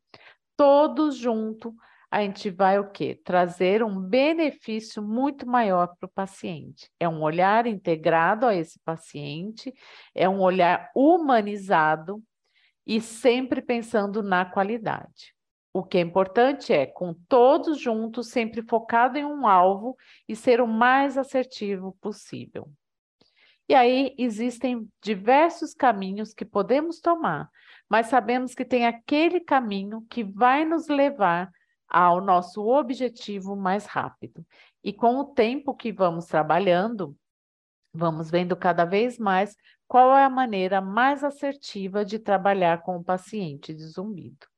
[0.56, 1.74] todos junto,
[2.08, 3.20] a gente vai o quê?
[3.24, 6.88] Trazer um benefício muito maior para o paciente.
[7.00, 9.74] É um olhar integrado a esse paciente,
[10.14, 12.22] é um olhar humanizado
[12.86, 15.39] e sempre pensando na qualidade.
[15.72, 19.96] O que é importante é, com todos juntos, sempre focado em um alvo
[20.28, 22.68] e ser o mais assertivo possível.
[23.68, 27.48] E aí existem diversos caminhos que podemos tomar,
[27.88, 31.48] mas sabemos que tem aquele caminho que vai nos levar
[31.88, 34.44] ao nosso objetivo mais rápido.
[34.82, 37.16] E com o tempo que vamos trabalhando,
[37.94, 39.56] vamos vendo cada vez mais
[39.86, 44.49] qual é a maneira mais assertiva de trabalhar com o paciente de zumbido.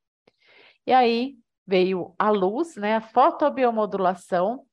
[0.85, 4.65] E aí veio a luz, né, a fotobiomodulação,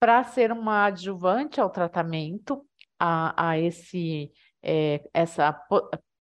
[0.00, 2.66] para ser uma adjuvante ao tratamento,
[2.98, 5.52] a, a esse, é, essa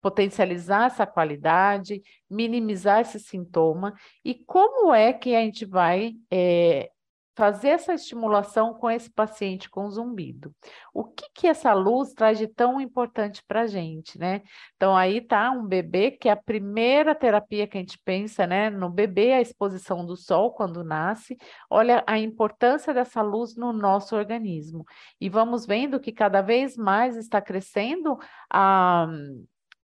[0.02, 3.94] potencializar essa qualidade, minimizar esse sintoma.
[4.24, 6.90] E como é que a gente vai é,
[7.38, 10.52] fazer essa estimulação com esse paciente com zumbido.
[10.92, 14.42] O que, que essa luz traz de tão importante para a gente, né?
[14.76, 18.72] Então, aí tá um bebê, que é a primeira terapia que a gente pensa, né?
[18.72, 21.38] No bebê, a exposição do sol quando nasce.
[21.70, 24.84] Olha a importância dessa luz no nosso organismo.
[25.22, 28.18] E vamos vendo que cada vez mais está crescendo
[28.52, 29.08] a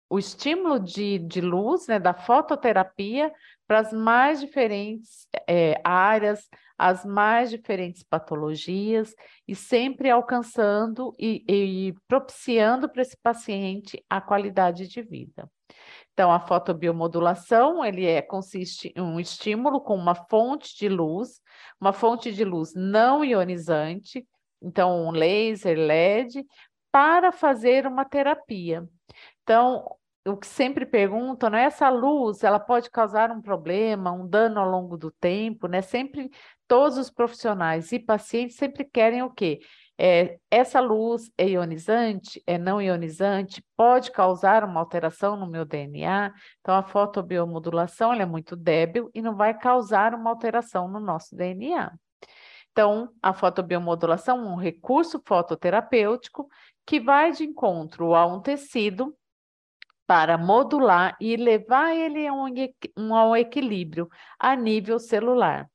[0.09, 3.33] o estímulo de, de luz, né, da fototerapia,
[3.67, 9.15] para as mais diferentes é, áreas, as mais diferentes patologias,
[9.47, 15.51] e sempre alcançando e, e propiciando para esse paciente a qualidade de vida.
[16.12, 21.41] Então, a fotobiomodulação, ele é, consiste em um estímulo com uma fonte de luz,
[21.81, 24.27] uma fonte de luz não ionizante,
[24.62, 26.43] então um laser LED,
[26.91, 28.89] para fazer uma terapia.
[29.43, 29.85] Então,
[30.27, 31.65] o que sempre perguntam, né?
[31.65, 35.81] Essa luz, ela pode causar um problema, um dano ao longo do tempo, né?
[35.83, 36.31] Sempre
[36.67, 39.61] todos os profissionais e pacientes sempre querem o quê?
[39.99, 46.35] É, essa luz é ionizante, é não ionizante, pode causar uma alteração no meu DNA.
[46.61, 51.93] Então, a fotobiomodulação é muito débil e não vai causar uma alteração no nosso DNA.
[52.73, 56.47] Então, a fotobiomodulação é um recurso fototerapêutico
[56.85, 59.16] que vai de encontro a um tecido
[60.07, 62.47] para modular e levar ele a um,
[62.97, 65.69] um, equilíbrio a nível celular.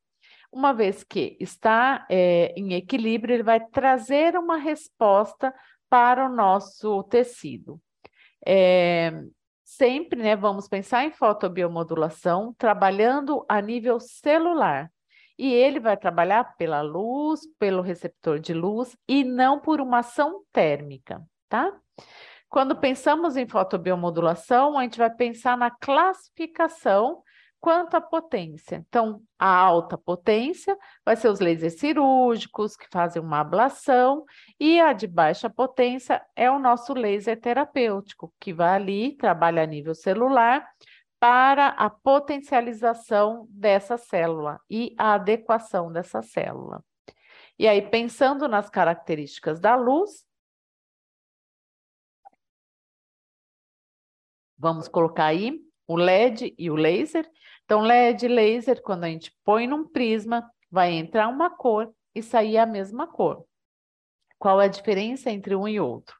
[0.52, 5.54] Uma vez que está é, em equilíbrio, ele vai trazer uma resposta
[5.90, 7.80] para o nosso tecido.
[8.46, 9.12] É,
[9.64, 14.92] sempre né, vamos pensar em fotobiomodulação, trabalhando a nível celular.
[15.38, 20.44] E ele vai trabalhar pela luz, pelo receptor de luz e não por uma ação
[20.52, 21.74] térmica, tá?
[22.52, 27.24] Quando pensamos em fotobiomodulação, a gente vai pensar na classificação
[27.62, 28.84] quanto à potência.
[28.89, 34.26] Então, a alta potência vai ser os lasers cirúrgicos, que fazem uma ablação,
[34.60, 39.66] e a de baixa potência é o nosso laser terapêutico, que vai ali, trabalha a
[39.66, 40.68] nível celular,
[41.22, 46.84] para a potencialização dessa célula e a adequação dessa célula.
[47.58, 50.30] E aí, pensando nas características da luz,
[54.62, 57.28] vamos colocar aí o LED e o laser.
[57.66, 62.22] Então, LED e laser, quando a gente põe num prisma, vai entrar uma cor e
[62.22, 63.43] sair a mesma cor.
[64.38, 66.16] Qual é a diferença entre um e outro?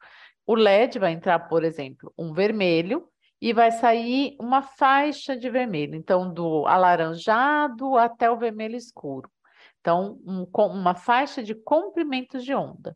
[0.46, 3.08] O LED vai entrar, por exemplo, um vermelho
[3.40, 5.96] e vai sair uma faixa de vermelho.
[5.96, 9.30] Então, do alaranjado até o vermelho escuro.
[9.80, 12.96] Então, um, uma faixa de comprimentos de onda.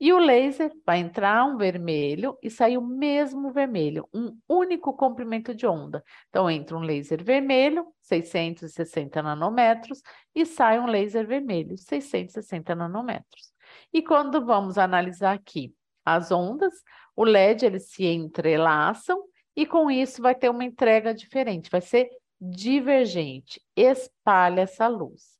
[0.00, 5.54] E o laser vai entrar um vermelho e sair o mesmo vermelho, um único comprimento
[5.54, 6.02] de onda.
[6.28, 10.02] Então, entra um laser vermelho, 660 nanômetros,
[10.34, 13.52] e sai um laser vermelho, 660 nanômetros.
[13.92, 15.72] E quando vamos analisar aqui
[16.04, 16.74] as ondas,
[17.16, 19.22] o LED eles se entrelaçam
[19.56, 22.08] e com isso vai ter uma entrega diferente, vai ser
[22.40, 25.33] divergente, espalha essa luz.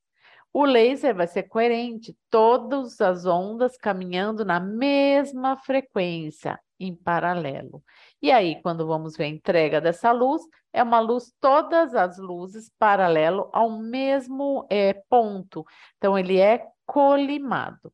[0.57, 7.83] O laser vai ser coerente, todas as ondas caminhando na mesma frequência, em paralelo.
[8.23, 10.43] E aí, quando vamos ver a entrega dessa luz,
[10.73, 15.65] é uma luz, todas as luzes paralelo ao mesmo é, ponto.
[15.97, 17.93] Então, ele é colimado.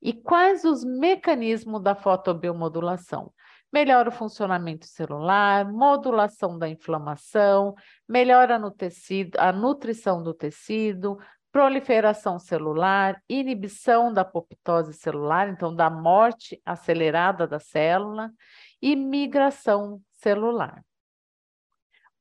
[0.00, 3.32] E quais os mecanismos da fotobiomodulação?
[3.76, 7.74] Melhora o funcionamento celular, modulação da inflamação,
[8.08, 11.18] melhora no tecido, a nutrição do tecido,
[11.52, 18.30] proliferação celular, inibição da apoptose celular, então da morte acelerada da célula,
[18.80, 20.82] e migração celular.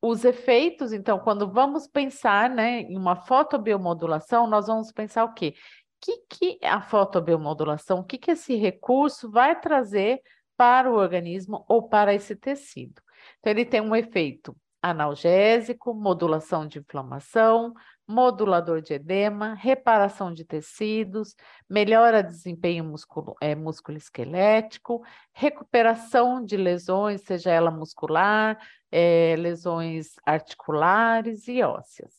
[0.01, 5.53] Os efeitos, então, quando vamos pensar né, em uma fotobiomodulação, nós vamos pensar o quê?
[5.55, 6.17] O que,
[6.57, 10.19] que a fotobiomodulação, o que, que esse recurso vai trazer
[10.57, 13.01] para o organismo ou para esse tecido.
[13.39, 17.73] Então, ele tem um efeito analgésico, modulação de inflamação,
[18.07, 21.35] modulador de edema, reparação de tecidos,
[21.67, 23.55] melhora desempenho músculo, é,
[23.95, 25.03] esquelético,
[25.33, 28.59] recuperação de lesões, seja ela muscular,
[28.91, 32.13] é, lesões articulares e ósseas.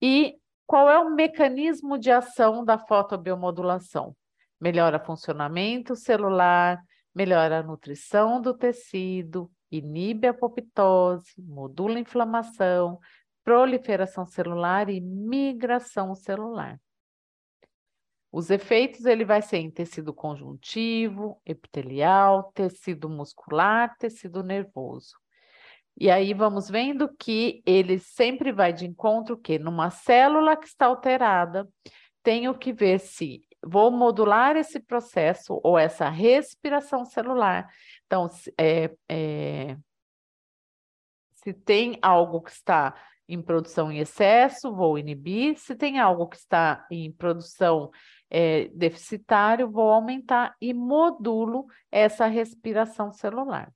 [0.00, 4.16] E qual é o mecanismo de ação da fotobiomodulação?
[4.60, 6.80] Melhora funcionamento celular,
[7.14, 12.98] melhora a nutrição do tecido, inibe a apoptose, modula a inflamação,
[13.42, 16.78] proliferação celular e migração celular.
[18.32, 25.16] Os efeitos ele vai ser em tecido conjuntivo, epitelial, tecido muscular, tecido nervoso.
[25.96, 30.86] E aí vamos vendo que ele sempre vai de encontro que numa célula que está
[30.86, 31.68] alterada,
[32.22, 37.68] tenho que ver se vou modular esse processo ou essa respiração celular.
[38.06, 39.76] Então, é, é,
[41.32, 42.94] se tem algo que está
[43.28, 45.56] em produção em excesso, vou inibir.
[45.58, 47.90] Se tem algo que está em produção
[48.28, 53.72] é, deficitário, vou aumentar e modulo essa respiração celular.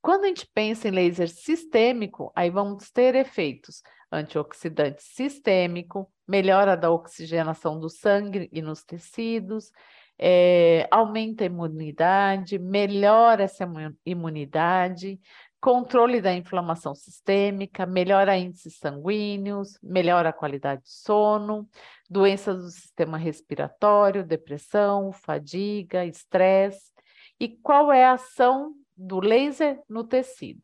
[0.00, 3.82] Quando a gente pensa em laser sistêmico, aí vamos ter efeitos
[4.14, 9.70] antioxidante sistêmico, melhora da oxigenação do sangue e nos tecidos,
[10.18, 13.68] é, aumenta a imunidade, melhora essa
[14.06, 15.20] imunidade,
[15.60, 21.68] controle da inflamação sistêmica, melhora índices sanguíneos, melhora a qualidade de sono,
[22.08, 26.92] doenças do sistema respiratório, depressão, fadiga, estresse.
[27.40, 30.60] E qual é a ação do laser no tecido.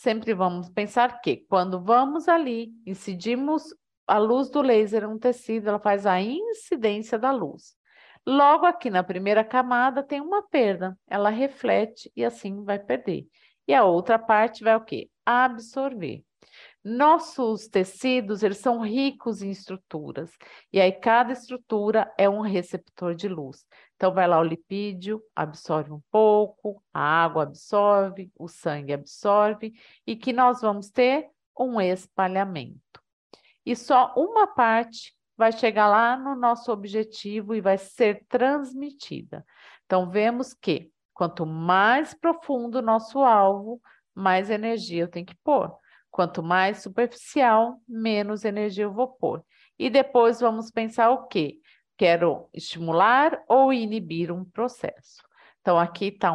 [0.00, 3.64] Sempre vamos pensar que quando vamos ali, incidimos
[4.06, 7.76] a luz do laser no tecido, ela faz a incidência da luz.
[8.26, 13.26] Logo aqui na primeira camada tem uma perda, ela reflete e assim vai perder.
[13.68, 15.10] E a outra parte vai o quê?
[15.22, 16.24] Absorver.
[16.82, 20.30] Nossos tecidos, eles são ricos em estruturas,
[20.72, 23.66] e aí cada estrutura é um receptor de luz.
[24.00, 29.74] Então, vai lá o lipídio, absorve um pouco, a água absorve, o sangue absorve,
[30.06, 32.80] e que nós vamos ter um espalhamento.
[33.64, 39.44] E só uma parte vai chegar lá no nosso objetivo e vai ser transmitida.
[39.84, 43.82] Então, vemos que quanto mais profundo o nosso alvo,
[44.14, 45.76] mais energia eu tenho que pôr.
[46.10, 49.44] Quanto mais superficial, menos energia eu vou pôr.
[49.78, 51.58] E depois vamos pensar o quê?
[52.00, 55.22] Quero estimular ou inibir um processo.
[55.60, 56.32] Então, aqui está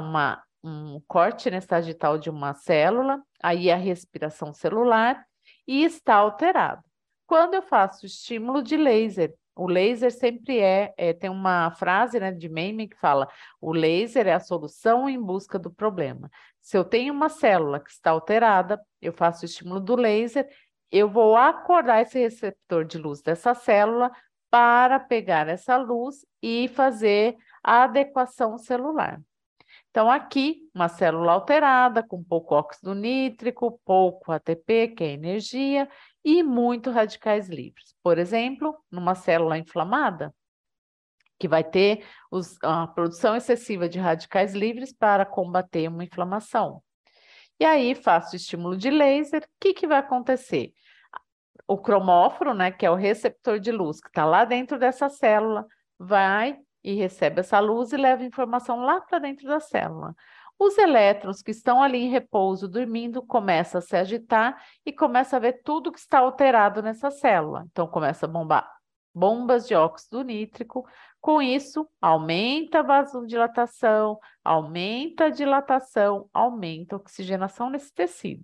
[0.63, 5.25] um corte né, sagital de uma célula, aí a respiração celular,
[5.67, 6.83] e está alterado.
[7.25, 12.31] Quando eu faço estímulo de laser, o laser sempre é, é, tem uma frase né,
[12.31, 13.27] de meme que fala:
[13.59, 16.29] o laser é a solução em busca do problema.
[16.61, 20.47] Se eu tenho uma célula que está alterada, eu faço o estímulo do laser,
[20.91, 24.11] eu vou acordar esse receptor de luz dessa célula
[24.49, 29.21] para pegar essa luz e fazer a adequação celular.
[29.89, 35.89] Então, aqui, uma célula alterada, com pouco óxido nítrico, pouco ATP, que é energia,
[36.23, 37.95] e muito radicais livres.
[38.03, 40.35] Por exemplo, numa célula inflamada,
[41.39, 46.81] que vai ter os, a produção excessiva de radicais livres para combater uma inflamação.
[47.59, 50.73] E aí, faço estímulo de laser, o que, que vai acontecer?
[51.67, 55.65] O cromóforo, né, que é o receptor de luz que está lá dentro dessa célula,
[55.97, 60.15] vai e recebe essa luz e leva informação lá para dentro da célula.
[60.57, 65.39] Os elétrons que estão ali em repouso, dormindo, começam a se agitar e começa a
[65.39, 67.65] ver tudo que está alterado nessa célula.
[67.71, 68.75] Então, começa a bombar
[69.15, 70.85] bombas de óxido nítrico.
[71.21, 78.43] Com isso, aumenta a vasodilatação, aumenta a dilatação, aumenta a oxigenação nesse tecido.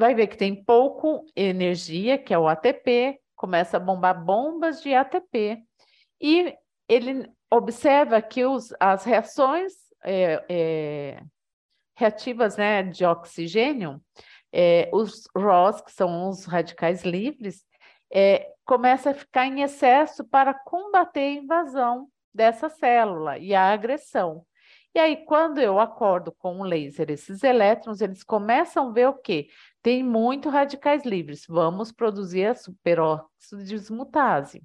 [0.00, 4.94] Vai ver que tem pouco energia, que é o ATP, começa a bombar bombas de
[4.94, 5.62] ATP
[6.18, 6.56] e
[6.88, 11.22] ele observa que os, as reações é, é,
[11.94, 14.00] reativas né, de oxigênio,
[14.50, 17.62] é, os ROS, que são os radicais livres,
[18.10, 24.46] é, começa a ficar em excesso para combater a invasão dessa célula e a agressão.
[24.94, 29.14] E aí, quando eu acordo com um laser, esses elétrons, eles começam a ver o
[29.14, 29.48] quê?
[29.82, 31.44] Tem muito radicais livres.
[31.48, 34.62] Vamos produzir a superóxido de dismutase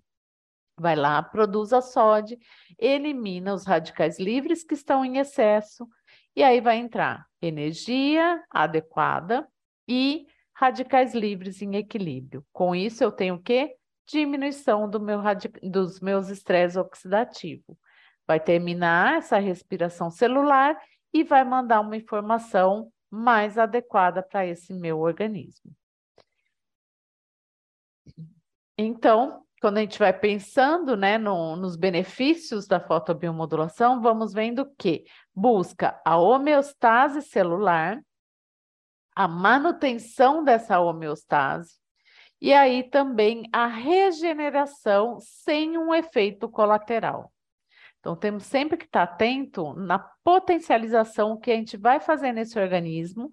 [0.78, 2.38] vai lá, produz a SOD,
[2.78, 5.88] elimina os radicais livres que estão em excesso,
[6.36, 9.48] e aí vai entrar energia adequada
[9.88, 12.46] e radicais livres em equilíbrio.
[12.52, 13.76] Com isso, eu tenho o quê?
[14.08, 15.20] Diminuição do meu
[15.64, 17.78] dos meus estresses oxidativos.
[18.28, 20.80] Vai terminar essa respiração celular
[21.14, 25.72] e vai mandar uma informação mais adequada para esse meu organismo.
[28.78, 35.06] Então, quando a gente vai pensando né, no, nos benefícios da fotobiomodulação, vamos vendo que
[35.34, 38.00] busca a homeostase celular,
[39.16, 41.80] a manutenção dessa homeostase,
[42.42, 47.32] e aí também a regeneração sem um efeito colateral.
[48.06, 53.32] Então, temos sempre que estar atento na potencialização que a gente vai fazer nesse organismo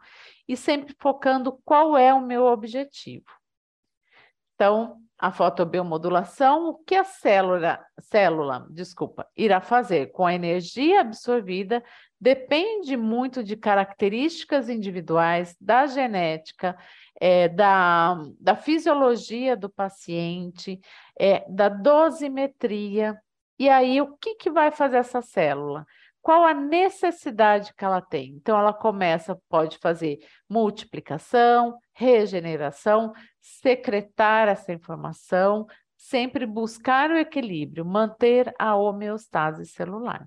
[0.49, 3.27] e sempre focando qual é o meu objetivo.
[4.55, 11.85] Então, a fotobiomodulação, o que a célula, célula, desculpa, irá fazer com a energia absorvida
[12.19, 16.79] depende muito de características individuais, da genética,
[17.21, 20.81] é, da, da fisiologia do paciente,
[21.21, 23.21] é, da dosimetria.
[23.59, 25.87] E aí, o que, que vai fazer essa célula?
[26.23, 28.31] qual a necessidade que ela tem.
[28.37, 38.55] Então, ela começa, pode fazer multiplicação, regeneração, secretar essa informação, sempre buscar o equilíbrio, manter
[38.57, 40.27] a homeostase celular.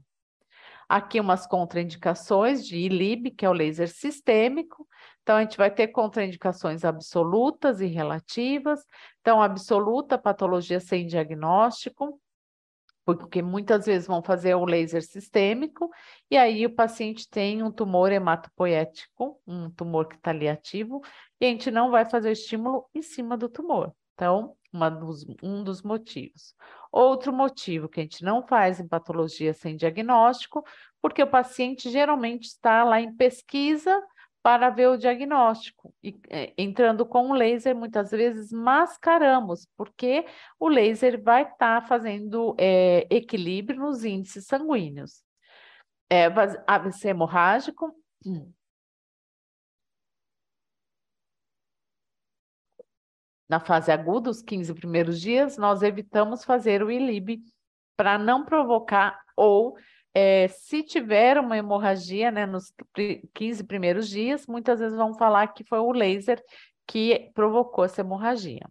[0.87, 4.87] Aqui umas contraindicações de ILIB, que é o laser sistêmico.
[5.23, 8.85] Então, a gente vai ter contraindicações absolutas e relativas.
[9.21, 12.19] Então, absoluta, patologia sem diagnóstico,
[13.05, 15.89] porque muitas vezes vão fazer o laser sistêmico
[16.29, 21.01] e aí o paciente tem um tumor hematopoético, um tumor que está ali ativo,
[21.39, 23.93] e a gente não vai fazer o estímulo em cima do tumor.
[24.15, 26.55] Então, dos, um dos motivos.
[26.91, 30.63] Outro motivo que a gente não faz em patologia sem diagnóstico,
[31.01, 34.01] porque o paciente geralmente está lá em pesquisa
[34.45, 35.91] para ver o diagnóstico.
[36.03, 40.23] E é, entrando com o laser, muitas vezes mascaramos, porque
[40.59, 45.23] o laser vai estar tá fazendo é, equilíbrio nos índices sanguíneos.
[46.11, 46.25] É,
[46.67, 47.91] AVC hemorrágico.
[53.49, 57.41] Na fase aguda, os 15 primeiros dias, nós evitamos fazer o ILIB
[57.97, 59.75] para não provocar ou
[60.15, 62.73] é, se tiver uma hemorragia né, nos
[63.33, 66.41] 15 primeiros dias, muitas vezes vão falar que foi o laser
[66.87, 68.65] que provocou essa hemorragia.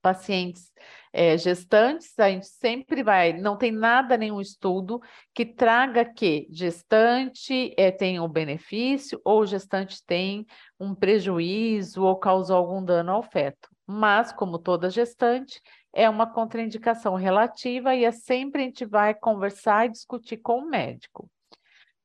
[0.00, 0.72] Pacientes
[1.12, 5.00] é, gestantes, a gente sempre vai, não tem nada, nenhum estudo
[5.34, 10.46] que traga que gestante é, tem um benefício ou gestante tem
[10.78, 13.68] um prejuízo ou causou algum dano ao feto.
[13.84, 15.60] Mas, como toda gestante,
[15.92, 20.68] é uma contraindicação relativa e é sempre a gente vai conversar e discutir com o
[20.68, 21.28] médico.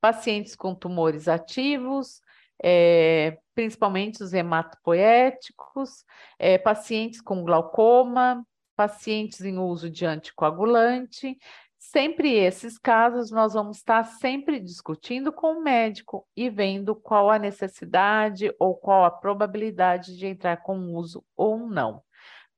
[0.01, 2.21] pacientes com tumores ativos,
[2.61, 6.03] é, principalmente os hematopoéticos,
[6.37, 11.37] é, pacientes com glaucoma, pacientes em uso de anticoagulante.
[11.77, 17.37] Sempre esses casos nós vamos estar sempre discutindo com o médico e vendo qual a
[17.37, 22.01] necessidade ou qual a probabilidade de entrar com uso ou não.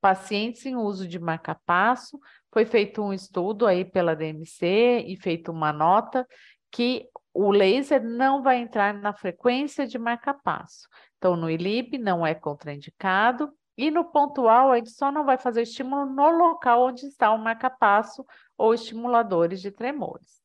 [0.00, 2.18] Pacientes em uso de marca-passo,
[2.52, 6.26] foi feito um estudo aí pela DMC e feito uma nota
[6.70, 10.88] que o laser não vai entrar na frequência de marca-passo.
[11.18, 15.62] Então, no ILIB não é contraindicado e no pontual a gente só não vai fazer
[15.62, 18.24] estímulo no local onde está o marca-passo
[18.56, 20.40] ou estimuladores de tremores.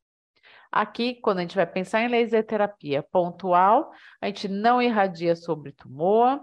[0.72, 3.92] Aqui, quando a gente vai pensar em laser terapia pontual,
[4.22, 6.42] a gente não irradia sobre tumor,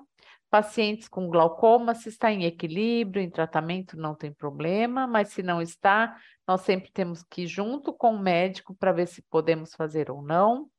[0.51, 5.61] Pacientes com glaucoma, se está em equilíbrio, em tratamento, não tem problema, mas se não
[5.61, 10.11] está, nós sempre temos que ir junto com o médico para ver se podemos fazer
[10.11, 10.71] ou não.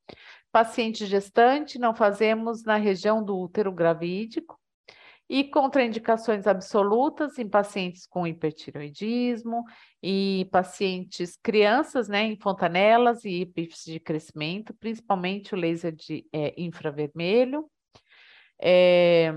[0.52, 4.60] Paciente gestante, não fazemos na região do útero gravídico.
[5.30, 9.64] E contraindicações absolutas em pacientes com hipertiroidismo
[10.02, 16.60] e pacientes crianças, né, em fontanelas e epífises de crescimento, principalmente o laser de é,
[16.60, 17.70] infravermelho
[18.62, 19.32] é,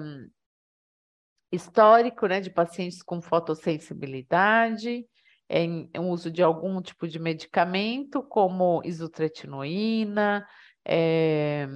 [1.51, 5.07] histórico né, de pacientes com fotossensibilidade,
[5.49, 10.47] em, em uso de algum tipo de medicamento, como isotretinoína,
[10.85, 11.69] é,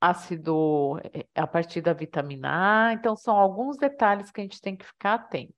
[0.00, 2.92] ácido é, a partir da vitamina A.
[2.94, 5.54] Então, são alguns detalhes que a gente tem que ficar atento.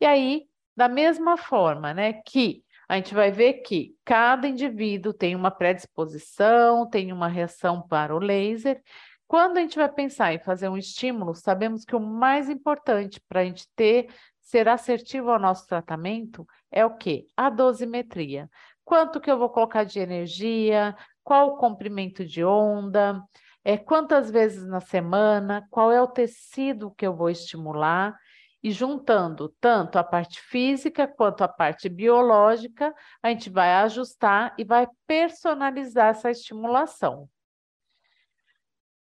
[0.00, 0.44] E aí,
[0.76, 6.88] da mesma forma, né, que a gente vai ver que cada indivíduo tem uma predisposição,
[6.88, 8.82] tem uma reação para o laser,
[9.30, 13.42] quando a gente vai pensar em fazer um estímulo, sabemos que o mais importante para
[13.42, 17.28] a gente ter, ser assertivo ao nosso tratamento, é o quê?
[17.36, 18.50] A dosimetria.
[18.84, 23.22] Quanto que eu vou colocar de energia, qual o comprimento de onda,
[23.64, 28.18] é, quantas vezes na semana, qual é o tecido que eu vou estimular,
[28.60, 34.64] e juntando tanto a parte física quanto a parte biológica, a gente vai ajustar e
[34.64, 37.28] vai personalizar essa estimulação.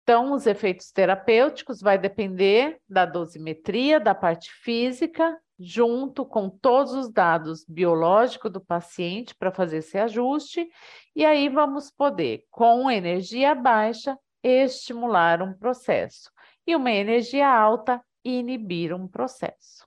[0.08, 7.10] Então, os efeitos terapêuticos vai depender da dosimetria, da parte física, junto com todos os
[7.10, 10.70] dados biológicos do paciente para fazer esse ajuste,
[11.12, 16.30] e aí vamos poder, com energia baixa, estimular um processo,
[16.64, 19.84] e uma energia alta, inibir um processo.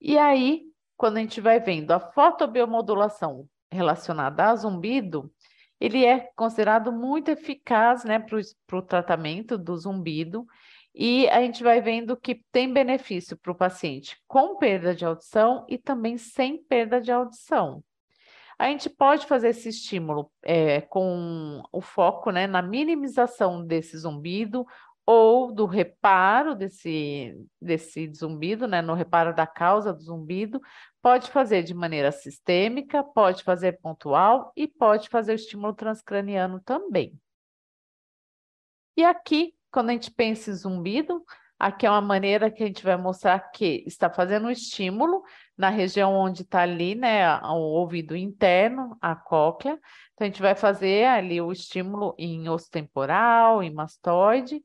[0.00, 0.62] E aí,
[0.96, 5.30] quando a gente vai vendo a fotobiomodulação relacionada a zumbido,
[5.82, 10.46] ele é considerado muito eficaz né, para o tratamento do zumbido,
[10.94, 15.66] e a gente vai vendo que tem benefício para o paciente com perda de audição
[15.68, 17.82] e também sem perda de audição.
[18.56, 24.64] A gente pode fazer esse estímulo é, com o foco né, na minimização desse zumbido
[25.04, 30.60] ou do reparo desse, desse zumbido, né, no reparo da causa do zumbido,
[31.00, 37.18] pode fazer de maneira sistêmica, pode fazer pontual e pode fazer o estímulo transcraniano também.
[38.96, 41.24] E aqui, quando a gente pensa em zumbido,
[41.58, 45.22] aqui é uma maneira que a gente vai mostrar que está fazendo um estímulo
[45.56, 49.78] na região onde está ali, né, o ouvido interno, a cóclea.
[50.12, 54.62] Então, a gente vai fazer ali o estímulo em osso temporal, em mastoide,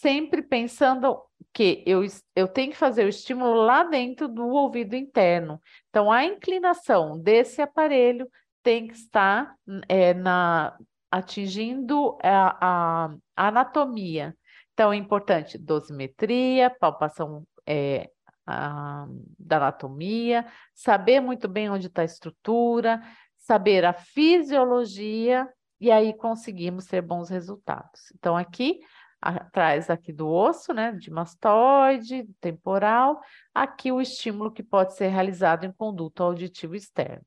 [0.00, 1.22] sempre pensando
[1.52, 2.02] que eu,
[2.34, 5.60] eu tenho que fazer o estímulo lá dentro do ouvido interno.
[5.88, 8.28] Então, a inclinação desse aparelho
[8.62, 9.54] tem que estar
[9.88, 10.76] é, na,
[11.10, 14.36] atingindo a, a, anatomia.
[14.72, 18.10] Então, é importante dosimetria, palpação é,
[18.44, 19.06] a,
[19.38, 23.00] da anatomia, saber muito bem onde está a estrutura,
[23.38, 25.48] saber a fisiologia,
[25.80, 28.10] e aí conseguimos ter bons resultados.
[28.16, 28.80] Então, aqui
[29.24, 33.20] atrás aqui do osso, né, de mastoide, temporal,
[33.54, 37.24] aqui o estímulo que pode ser realizado em conduto auditivo externo.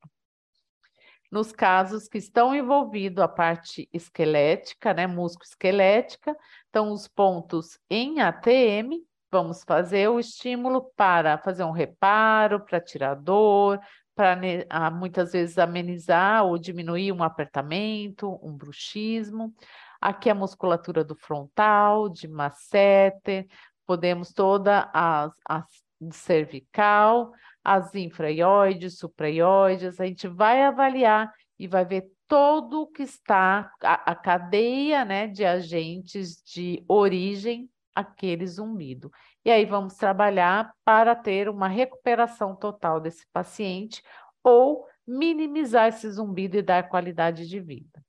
[1.30, 6.34] Nos casos que estão envolvidos a parte esquelética, né, músculo-esquelética,
[6.70, 13.14] então os pontos em ATM, vamos fazer o estímulo para fazer um reparo, para tirar
[13.14, 13.78] dor,
[14.14, 19.54] para muitas vezes amenizar ou diminuir um apertamento, um bruxismo.
[20.00, 23.46] Aqui a musculatura do frontal, de masseter,
[23.86, 25.64] podemos toda a, a
[26.12, 27.32] cervical,
[27.64, 34.12] as infraioides, supraioides, a gente vai avaliar e vai ver todo o que está, a,
[34.12, 39.10] a cadeia né, de agentes de origem aquele zumbido.
[39.44, 44.02] E aí vamos trabalhar para ter uma recuperação total desse paciente
[44.44, 48.04] ou minimizar esse zumbido e dar qualidade de vida.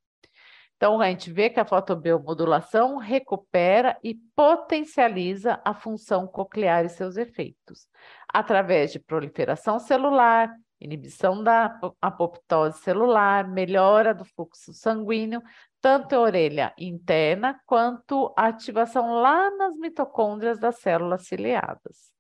[0.79, 7.17] Então, a gente vê que a fotobiomodulação recupera e potencializa a função coclear e seus
[7.17, 7.85] efeitos,
[8.29, 10.49] através de proliferação celular,
[10.79, 15.43] inibição da apoptose celular, melhora do fluxo sanguíneo,
[15.81, 22.18] tanto a orelha interna quanto a ativação lá nas mitocôndrias das células ciliadas.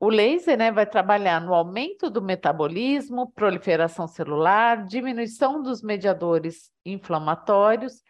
[0.00, 8.02] O laser né, vai trabalhar no aumento do metabolismo, proliferação celular, diminuição dos mediadores inflamatórios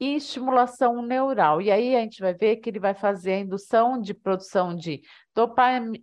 [0.00, 1.60] e estimulação neural.
[1.60, 5.02] E aí a gente vai ver que ele vai fazer a indução de produção de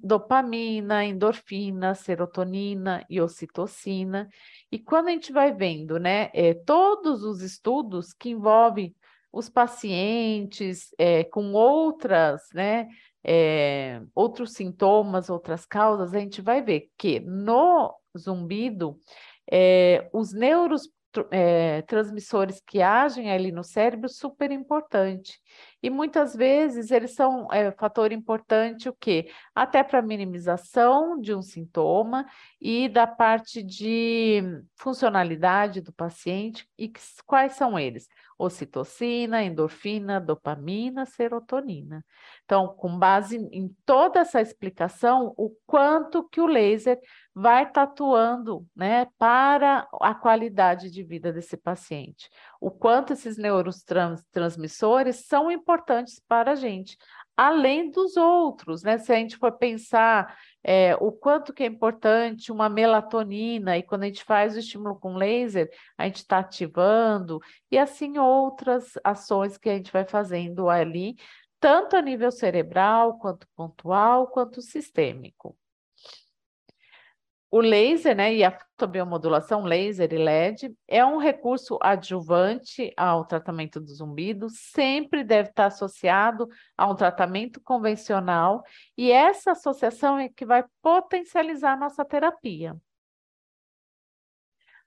[0.03, 4.29] dopamina, endorfina, serotonina e ocitocina.
[4.71, 8.95] E quando a gente vai vendo, né, é, todos os estudos que envolvem
[9.31, 12.87] os pacientes é, com outras, né,
[13.23, 18.99] é, outros sintomas, outras causas, a gente vai ver que no zumbido,
[19.51, 20.89] é, os neuros
[21.31, 25.39] é, transmissores que agem ali no cérebro super importante.
[25.83, 29.29] E muitas vezes eles são é, fator importante o quê?
[29.53, 32.25] Até para minimização de um sintoma
[32.61, 34.41] e da parte de
[34.77, 36.65] funcionalidade do paciente.
[36.79, 36.89] E
[37.25, 38.07] quais são eles?
[38.37, 42.05] Ocitocina, endorfina, dopamina, serotonina.
[42.45, 46.97] Então, com base em toda essa explicação, o quanto que o laser
[47.35, 52.29] vai tatuando né, para a qualidade de vida desse paciente.
[52.63, 56.97] O quanto esses neurotransmissores são importantes para a gente,
[57.35, 58.97] além dos outros, né?
[58.97, 60.33] Se a gente for pensar
[60.63, 64.97] é, o quanto que é importante uma melatonina, e quando a gente faz o estímulo
[64.97, 70.69] com laser, a gente está ativando, e assim outras ações que a gente vai fazendo
[70.69, 71.17] ali,
[71.59, 75.53] tanto a nível cerebral, quanto pontual, quanto sistêmico.
[77.55, 83.79] O laser, né, e a fotobiomodulação laser e LED é um recurso adjuvante ao tratamento
[83.79, 88.63] do zumbido, sempre deve estar associado a um tratamento convencional,
[88.97, 92.75] e essa associação é que vai potencializar a nossa terapia.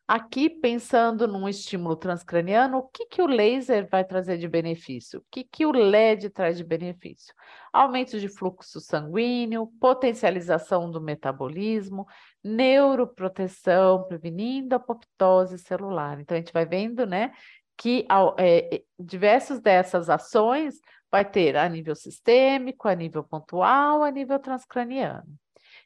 [0.09, 5.19] Aqui, pensando num estímulo transcraniano, o que, que o laser vai trazer de benefício?
[5.19, 7.35] O que, que o LED traz de benefício?
[7.73, 12.07] Aumento de fluxo sanguíneo, potencialização do metabolismo,
[12.43, 16.21] neuroproteção, prevenindo a apoptose celular.
[16.21, 17.33] Então, a gente vai vendo, né,
[17.77, 18.07] que
[18.39, 20.81] é, diversas dessas ações
[21.11, 25.27] vai ter a nível sistêmico, a nível pontual, a nível transcraniano.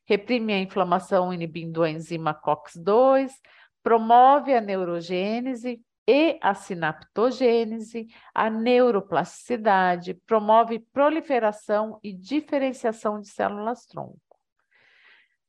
[0.05, 3.31] Reprime a inflamação inibindo a enzima COX-2,
[3.83, 14.19] promove a neurogênese e a sinaptogênese, a neuroplasticidade, promove proliferação e diferenciação de células-tronco.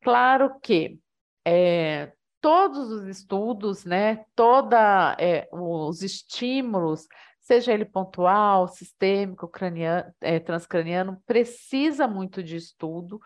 [0.02, 1.00] Claro que
[1.46, 7.08] é, todos os estudos, né, toda é, os estímulos
[7.40, 13.20] seja ele pontual, sistêmico, craniano, é, transcraniano, precisa muito de estudo,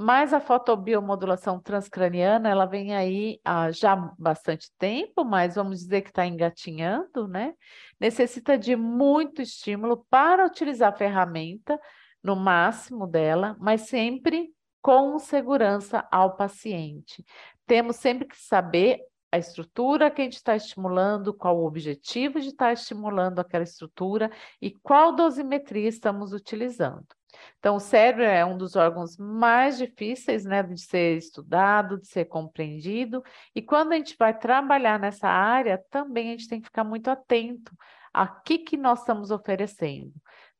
[0.00, 6.08] mas a fotobiomodulação transcraniana, ela vem aí há já bastante tempo, mas vamos dizer que
[6.08, 7.52] está engatinhando, né?
[8.00, 11.78] Necessita de muito estímulo para utilizar a ferramenta
[12.22, 17.22] no máximo dela, mas sempre com segurança ao paciente.
[17.66, 22.48] Temos sempre que saber a estrutura que a gente está estimulando, qual o objetivo de
[22.48, 24.30] estar tá estimulando aquela estrutura
[24.62, 27.19] e qual dosimetria estamos utilizando.
[27.58, 32.24] Então, o cérebro é um dos órgãos mais difíceis né, de ser estudado, de ser
[32.26, 33.22] compreendido,
[33.54, 37.08] e quando a gente vai trabalhar nessa área, também a gente tem que ficar muito
[37.08, 37.72] atento
[38.12, 40.12] a que, que nós estamos oferecendo.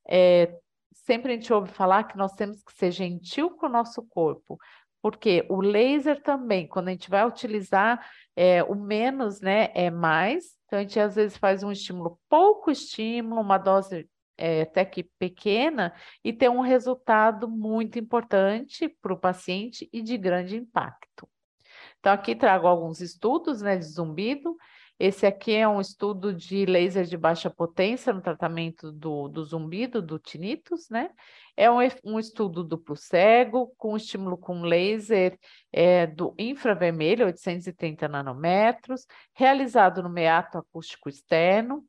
[0.08, 0.54] É,
[0.92, 4.58] sempre a gente ouve falar que nós temos que ser gentil com o nosso corpo,
[5.02, 8.04] porque o laser também, quando a gente vai utilizar
[8.36, 10.44] é, o menos, né, é mais.
[10.66, 14.08] Então, a gente às vezes faz um estímulo, pouco estímulo, uma dose
[14.40, 20.16] é, até que pequena, e tem um resultado muito importante para o paciente e de
[20.16, 21.28] grande impacto.
[21.98, 24.56] Então, aqui trago alguns estudos né, de zumbido,
[25.00, 30.02] esse aqui é um estudo de laser de baixa potência no tratamento do, do zumbido,
[30.02, 31.08] do tinnitus, né?
[31.56, 35.38] É um, um estudo duplo cego, com estímulo com laser
[35.72, 41.82] é, do infravermelho, 830 nanômetros, realizado no meato acústico externo.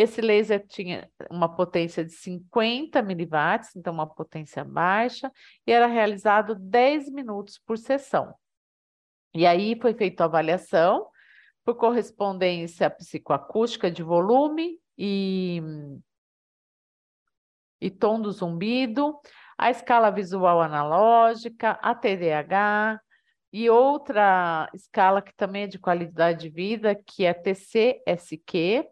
[0.00, 5.28] Esse laser tinha uma potência de 50 miliwatts, então uma potência baixa,
[5.66, 8.32] e era realizado 10 minutos por sessão.
[9.34, 11.08] E aí foi feita a avaliação,
[11.64, 15.60] por correspondência psicoacústica de volume e,
[17.80, 19.18] e tom do zumbido,
[19.58, 23.00] a escala visual analógica, a TDAH,
[23.52, 28.86] e outra escala que também é de qualidade de vida, que é TCSQ,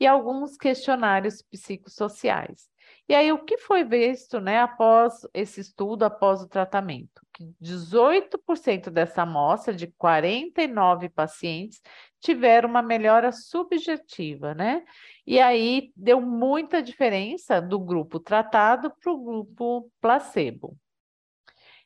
[0.00, 2.68] e alguns questionários psicossociais.
[3.08, 7.22] E aí, o que foi visto né, após esse estudo, após o tratamento?
[7.32, 11.80] Que 18% dessa amostra, de 49 pacientes,
[12.20, 14.84] tiveram uma melhora subjetiva, né?
[15.26, 20.76] E aí deu muita diferença do grupo tratado para o grupo placebo.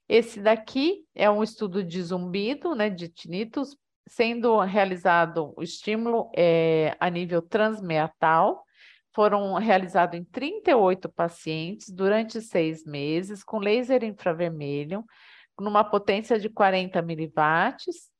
[0.08, 6.96] Esse daqui é um estudo de zumbido, né, de tinnitus, sendo realizado o estímulo é,
[6.98, 8.64] a nível transmeatal.
[9.14, 15.04] Foram realizados em 38 pacientes durante seis meses, com laser infravermelho,
[15.60, 18.10] numa potência de 40 miliwatts.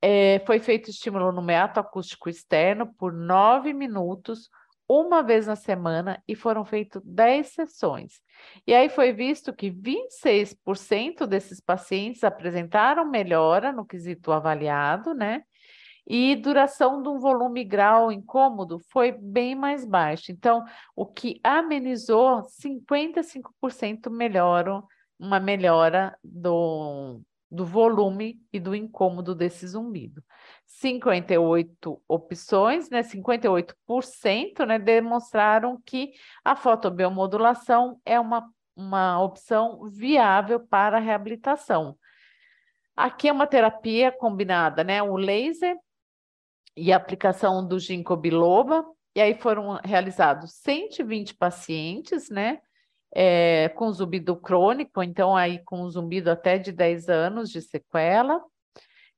[0.00, 4.48] É, foi feito estímulo no meato acústico externo por nove minutos,
[4.88, 8.20] uma vez na semana e foram feitas 10 sessões.
[8.66, 15.42] E aí foi visto que 26% desses pacientes apresentaram melhora no quesito avaliado, né?
[16.06, 20.32] E duração de um volume grau incômodo foi bem mais baixo.
[20.32, 20.64] Então,
[20.96, 24.82] o que amenizou 55% melhoram
[25.18, 27.20] uma melhora do,
[27.50, 30.22] do volume e do incômodo desse zumbido.
[30.66, 36.12] 58 opções, né, 58%, né, demonstraram que
[36.44, 41.96] a fotobiomodulação é uma, uma opção viável para a reabilitação.
[42.94, 45.76] Aqui é uma terapia combinada, né, o laser
[46.76, 48.84] e a aplicação do ginkgo biloba,
[49.14, 52.60] e aí foram realizados 120 pacientes, né,
[53.14, 58.42] é, com zumbido crônico, então aí com zumbido até de 10 anos de sequela.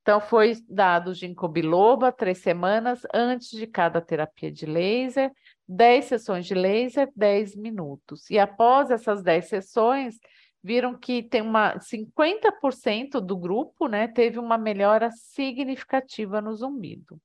[0.02, 5.30] Então, foi dado ginkgo biloba três semanas antes de cada terapia de laser,
[5.68, 8.28] 10 sessões de laser, 10 minutos.
[8.30, 10.18] E após essas 10 sessões,
[10.62, 17.20] viram que tem uma 50% do grupo, né, teve uma melhora significativa no zumbido.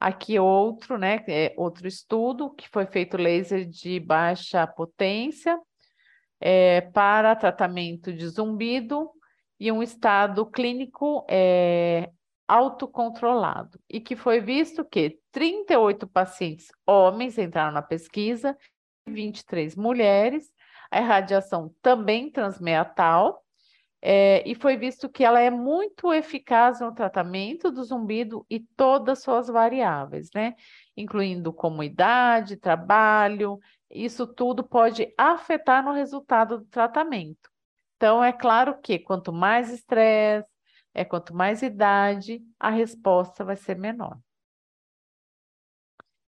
[0.00, 5.60] Aqui outro, né, é outro estudo que foi feito laser de baixa potência
[6.40, 9.10] é, para tratamento de zumbido
[9.58, 12.10] e um estado clínico é,
[12.48, 13.78] autocontrolado.
[13.90, 18.56] E que foi visto que 38 pacientes homens entraram na pesquisa,
[19.06, 20.50] 23 mulheres,
[20.90, 23.44] a irradiação também transmeatal,
[24.02, 29.22] é, e foi visto que ela é muito eficaz no tratamento do zumbido e todas
[29.22, 30.54] suas variáveis, né?
[30.96, 33.58] Incluindo como idade, trabalho,
[33.90, 37.50] isso tudo pode afetar no resultado do tratamento.
[37.96, 40.48] Então, é claro que quanto mais estresse,
[40.94, 44.18] é quanto mais idade, a resposta vai ser menor.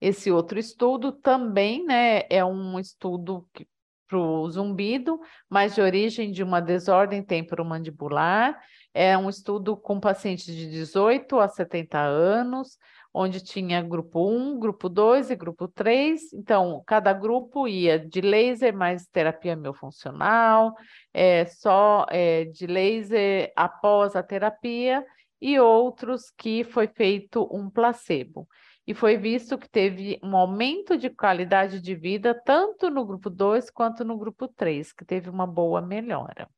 [0.01, 3.69] Esse outro estudo também né, é um estudo que
[4.13, 8.61] para o zumbido, mas de origem de uma desordem temporomandibular.
[8.93, 12.77] É um estudo com pacientes de 18 a 70 anos,
[13.15, 16.35] onde tinha grupo 1, grupo 2 e grupo 3.
[16.35, 20.75] Então, cada grupo ia de laser mais terapia miofuncional,
[21.13, 25.03] é, só é, de laser após a terapia,
[25.41, 28.47] e outros que foi feito um placebo
[28.87, 33.71] e foi visto que teve um aumento de qualidade de vida tanto no grupo 2
[33.71, 36.49] quanto no grupo 3, que teve uma boa melhora.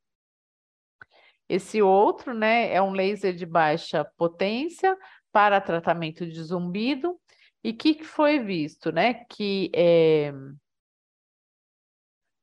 [1.46, 4.96] Esse outro, né, é um laser de baixa potência
[5.30, 7.20] para tratamento de zumbido.
[7.62, 9.24] E o que, que, foi visto, né?
[9.28, 10.32] Que é,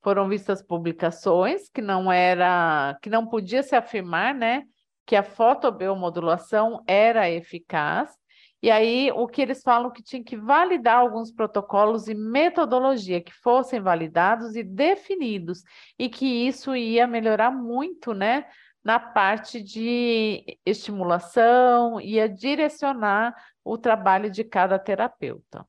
[0.02, 4.64] foram vistas publicações que não era, que não podia se afirmar, né,
[5.06, 8.12] que a fotobiomodulação era eficaz
[8.62, 13.34] e aí, o que eles falam que tinha que validar alguns protocolos e metodologia que
[13.34, 15.64] fossem validados e definidos,
[15.98, 18.46] e que isso ia melhorar muito, né,
[18.84, 25.66] na parte de estimulação, ia direcionar o trabalho de cada terapeuta.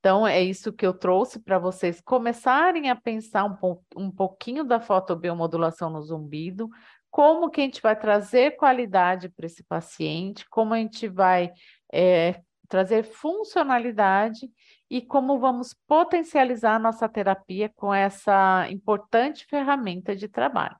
[0.00, 4.62] Então, é isso que eu trouxe para vocês começarem a pensar um, po um pouquinho
[4.64, 6.70] da fotobiomodulação no zumbido,
[7.10, 11.52] como que a gente vai trazer qualidade para esse paciente, como a gente vai
[11.92, 14.50] é, trazer funcionalidade
[14.90, 20.76] e como vamos potencializar a nossa terapia com essa importante ferramenta de trabalho.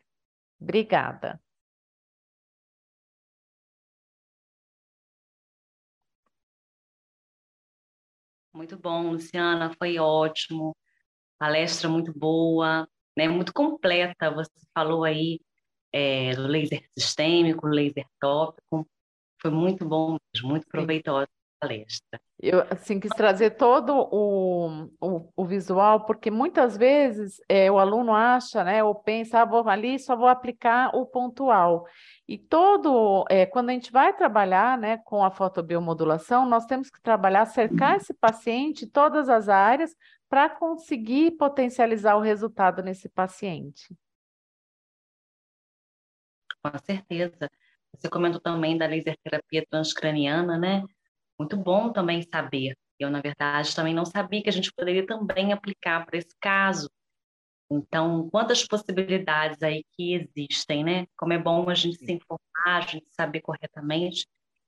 [0.60, 1.40] Obrigada.
[8.52, 10.76] Muito bom, Luciana, foi ótimo.
[11.38, 13.28] Palestra muito boa, né?
[13.28, 14.30] Muito completa.
[14.32, 15.40] Você falou aí
[15.92, 18.86] é, laser sistêmico, laser tópico.
[19.40, 22.20] Foi muito bom, muito proveitosa a palestra.
[22.40, 28.14] Eu, assim, quis trazer todo o, o, o visual, porque muitas vezes é, o aluno
[28.14, 31.84] acha, né, ou pensa, ah, vou ali, só vou aplicar o pontual.
[32.28, 37.00] E todo, é, quando a gente vai trabalhar, né, com a fotobiomodulação, nós temos que
[37.00, 39.96] trabalhar, cercar esse paciente, todas as áreas,
[40.28, 43.88] para conseguir potencializar o resultado nesse paciente.
[46.62, 47.50] Com certeza.
[47.94, 50.84] Você comentou também da laser terapia transcraniana, né?
[51.38, 52.76] muito bom também saber.
[52.98, 56.90] Eu, na verdade, também não sabia que a gente poderia também aplicar para esse caso.
[57.70, 61.06] Então, quantas possibilidades aí que existem, né?
[61.16, 64.26] Como é bom a gente se informar, a gente saber corretamente.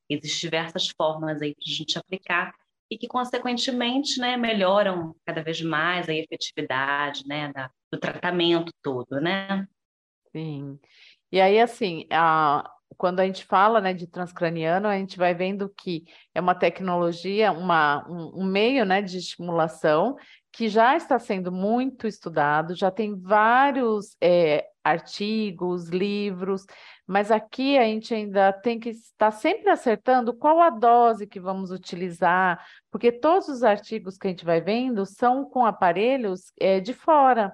[0.08, 2.54] Existem diversas formas aí para a gente aplicar
[2.90, 9.20] e que, consequentemente, né, melhoram cada vez mais a efetividade, né, da, do tratamento todo,
[9.20, 9.66] né?
[10.32, 10.78] Sim.
[11.32, 15.68] E aí, assim, a, quando a gente fala né, de transcraniano, a gente vai vendo
[15.68, 16.04] que
[16.34, 20.16] é uma tecnologia, uma, um, um meio né, de estimulação
[20.52, 26.66] que já está sendo muito estudado, já tem vários é, artigos, livros,
[27.06, 31.70] mas aqui a gente ainda tem que estar sempre acertando qual a dose que vamos
[31.70, 36.92] utilizar, porque todos os artigos que a gente vai vendo são com aparelhos é, de
[36.92, 37.52] fora.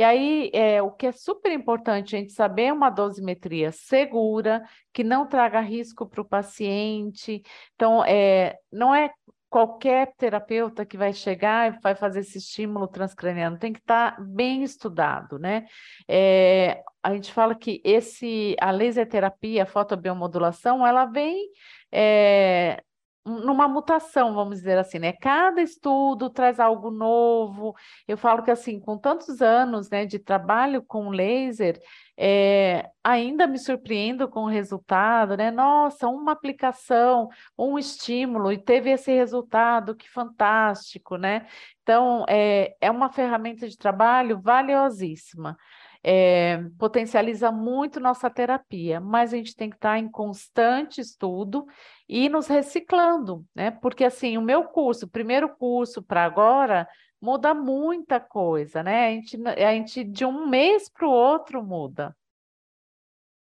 [0.00, 4.62] E aí, é, o que é super importante a gente saber uma dosimetria segura,
[4.94, 7.42] que não traga risco para o paciente.
[7.74, 9.12] Então, é, não é
[9.50, 14.22] qualquer terapeuta que vai chegar e vai fazer esse estímulo transcraniano, tem que estar tá
[14.22, 15.66] bem estudado, né?
[16.08, 21.46] É, a gente fala que esse, a laser terapia, a fotobiomodulação, ela vem
[21.92, 22.82] é,
[23.30, 25.12] numa mutação, vamos dizer assim, né?
[25.12, 27.74] Cada estudo traz algo novo.
[28.06, 31.80] Eu falo que assim, com tantos anos, né, de trabalho com laser,
[32.18, 35.50] é, ainda me surpreendo com o resultado, né?
[35.50, 41.46] Nossa, uma aplicação, um estímulo e teve esse resultado, que fantástico, né?
[41.82, 45.56] Então, é, é uma ferramenta de trabalho valiosíssima
[46.02, 51.66] é, potencializa muito nossa terapia, mas a gente tem que estar em constante estudo
[52.08, 53.70] e nos reciclando, né?
[53.70, 56.88] Porque assim, o meu curso, o primeiro curso para agora,
[57.20, 59.08] muda muita coisa, né?
[59.08, 62.16] A gente, a gente de um mês para o outro muda.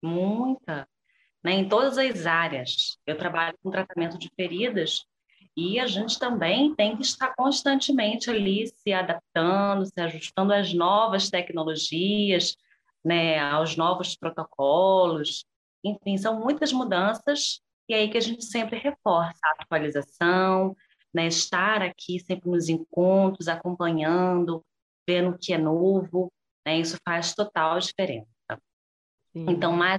[0.02, 0.88] Muita,
[1.44, 1.52] né?
[1.52, 2.98] Em todas as áreas.
[3.06, 5.04] Eu trabalho com tratamento de feridas
[5.56, 11.30] e a gente também tem que estar constantemente ali se adaptando, se ajustando às novas
[11.30, 12.56] tecnologias,
[13.02, 15.46] né, aos novos protocolos.
[15.82, 20.76] Enfim, são muitas mudanças e é aí que a gente sempre reforça a atualização,
[21.16, 24.62] né, estar aqui sempre nos encontros, acompanhando,
[25.08, 26.30] vendo o que é novo,
[26.66, 28.26] né, isso faz total diferença.
[29.32, 29.46] Sim.
[29.48, 29.98] Então, mais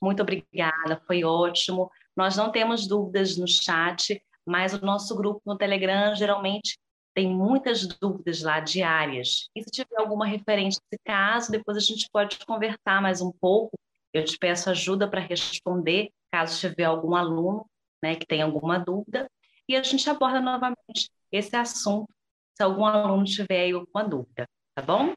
[0.00, 1.90] muito obrigada, foi ótimo.
[2.16, 6.78] Nós não temos dúvidas no chat, mas o nosso grupo no Telegram geralmente
[7.14, 9.48] tem muitas dúvidas lá diárias.
[9.54, 13.78] E se tiver alguma referência desse caso, depois a gente pode conversar mais um pouco.
[14.14, 17.66] Eu te peço ajuda para responder, caso tiver algum aluno
[18.02, 19.28] né, que tenha alguma dúvida,
[19.68, 22.08] e a gente aborda novamente esse assunto,
[22.56, 25.14] se algum aluno tiver aí alguma dúvida, tá bom?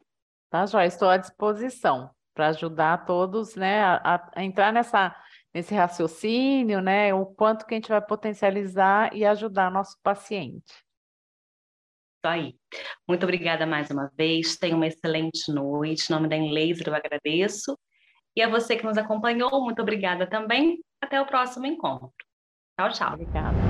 [0.50, 5.14] Tá, Joia, estou à disposição para ajudar todos né, a, a entrar nessa
[5.54, 7.12] nesse raciocínio, né?
[7.12, 10.72] O quanto que a gente vai potencializar e ajudar nosso paciente.
[12.22, 12.54] Isso aí.
[13.08, 14.56] Muito obrigada mais uma vez.
[14.56, 16.10] Tenha uma excelente noite.
[16.10, 17.78] Em nome da Enlaser, eu agradeço.
[18.36, 20.82] E a você que nos acompanhou, muito obrigada também.
[21.00, 22.12] Até o próximo encontro.
[22.78, 23.14] Tchau, tchau.
[23.14, 23.69] Obrigada.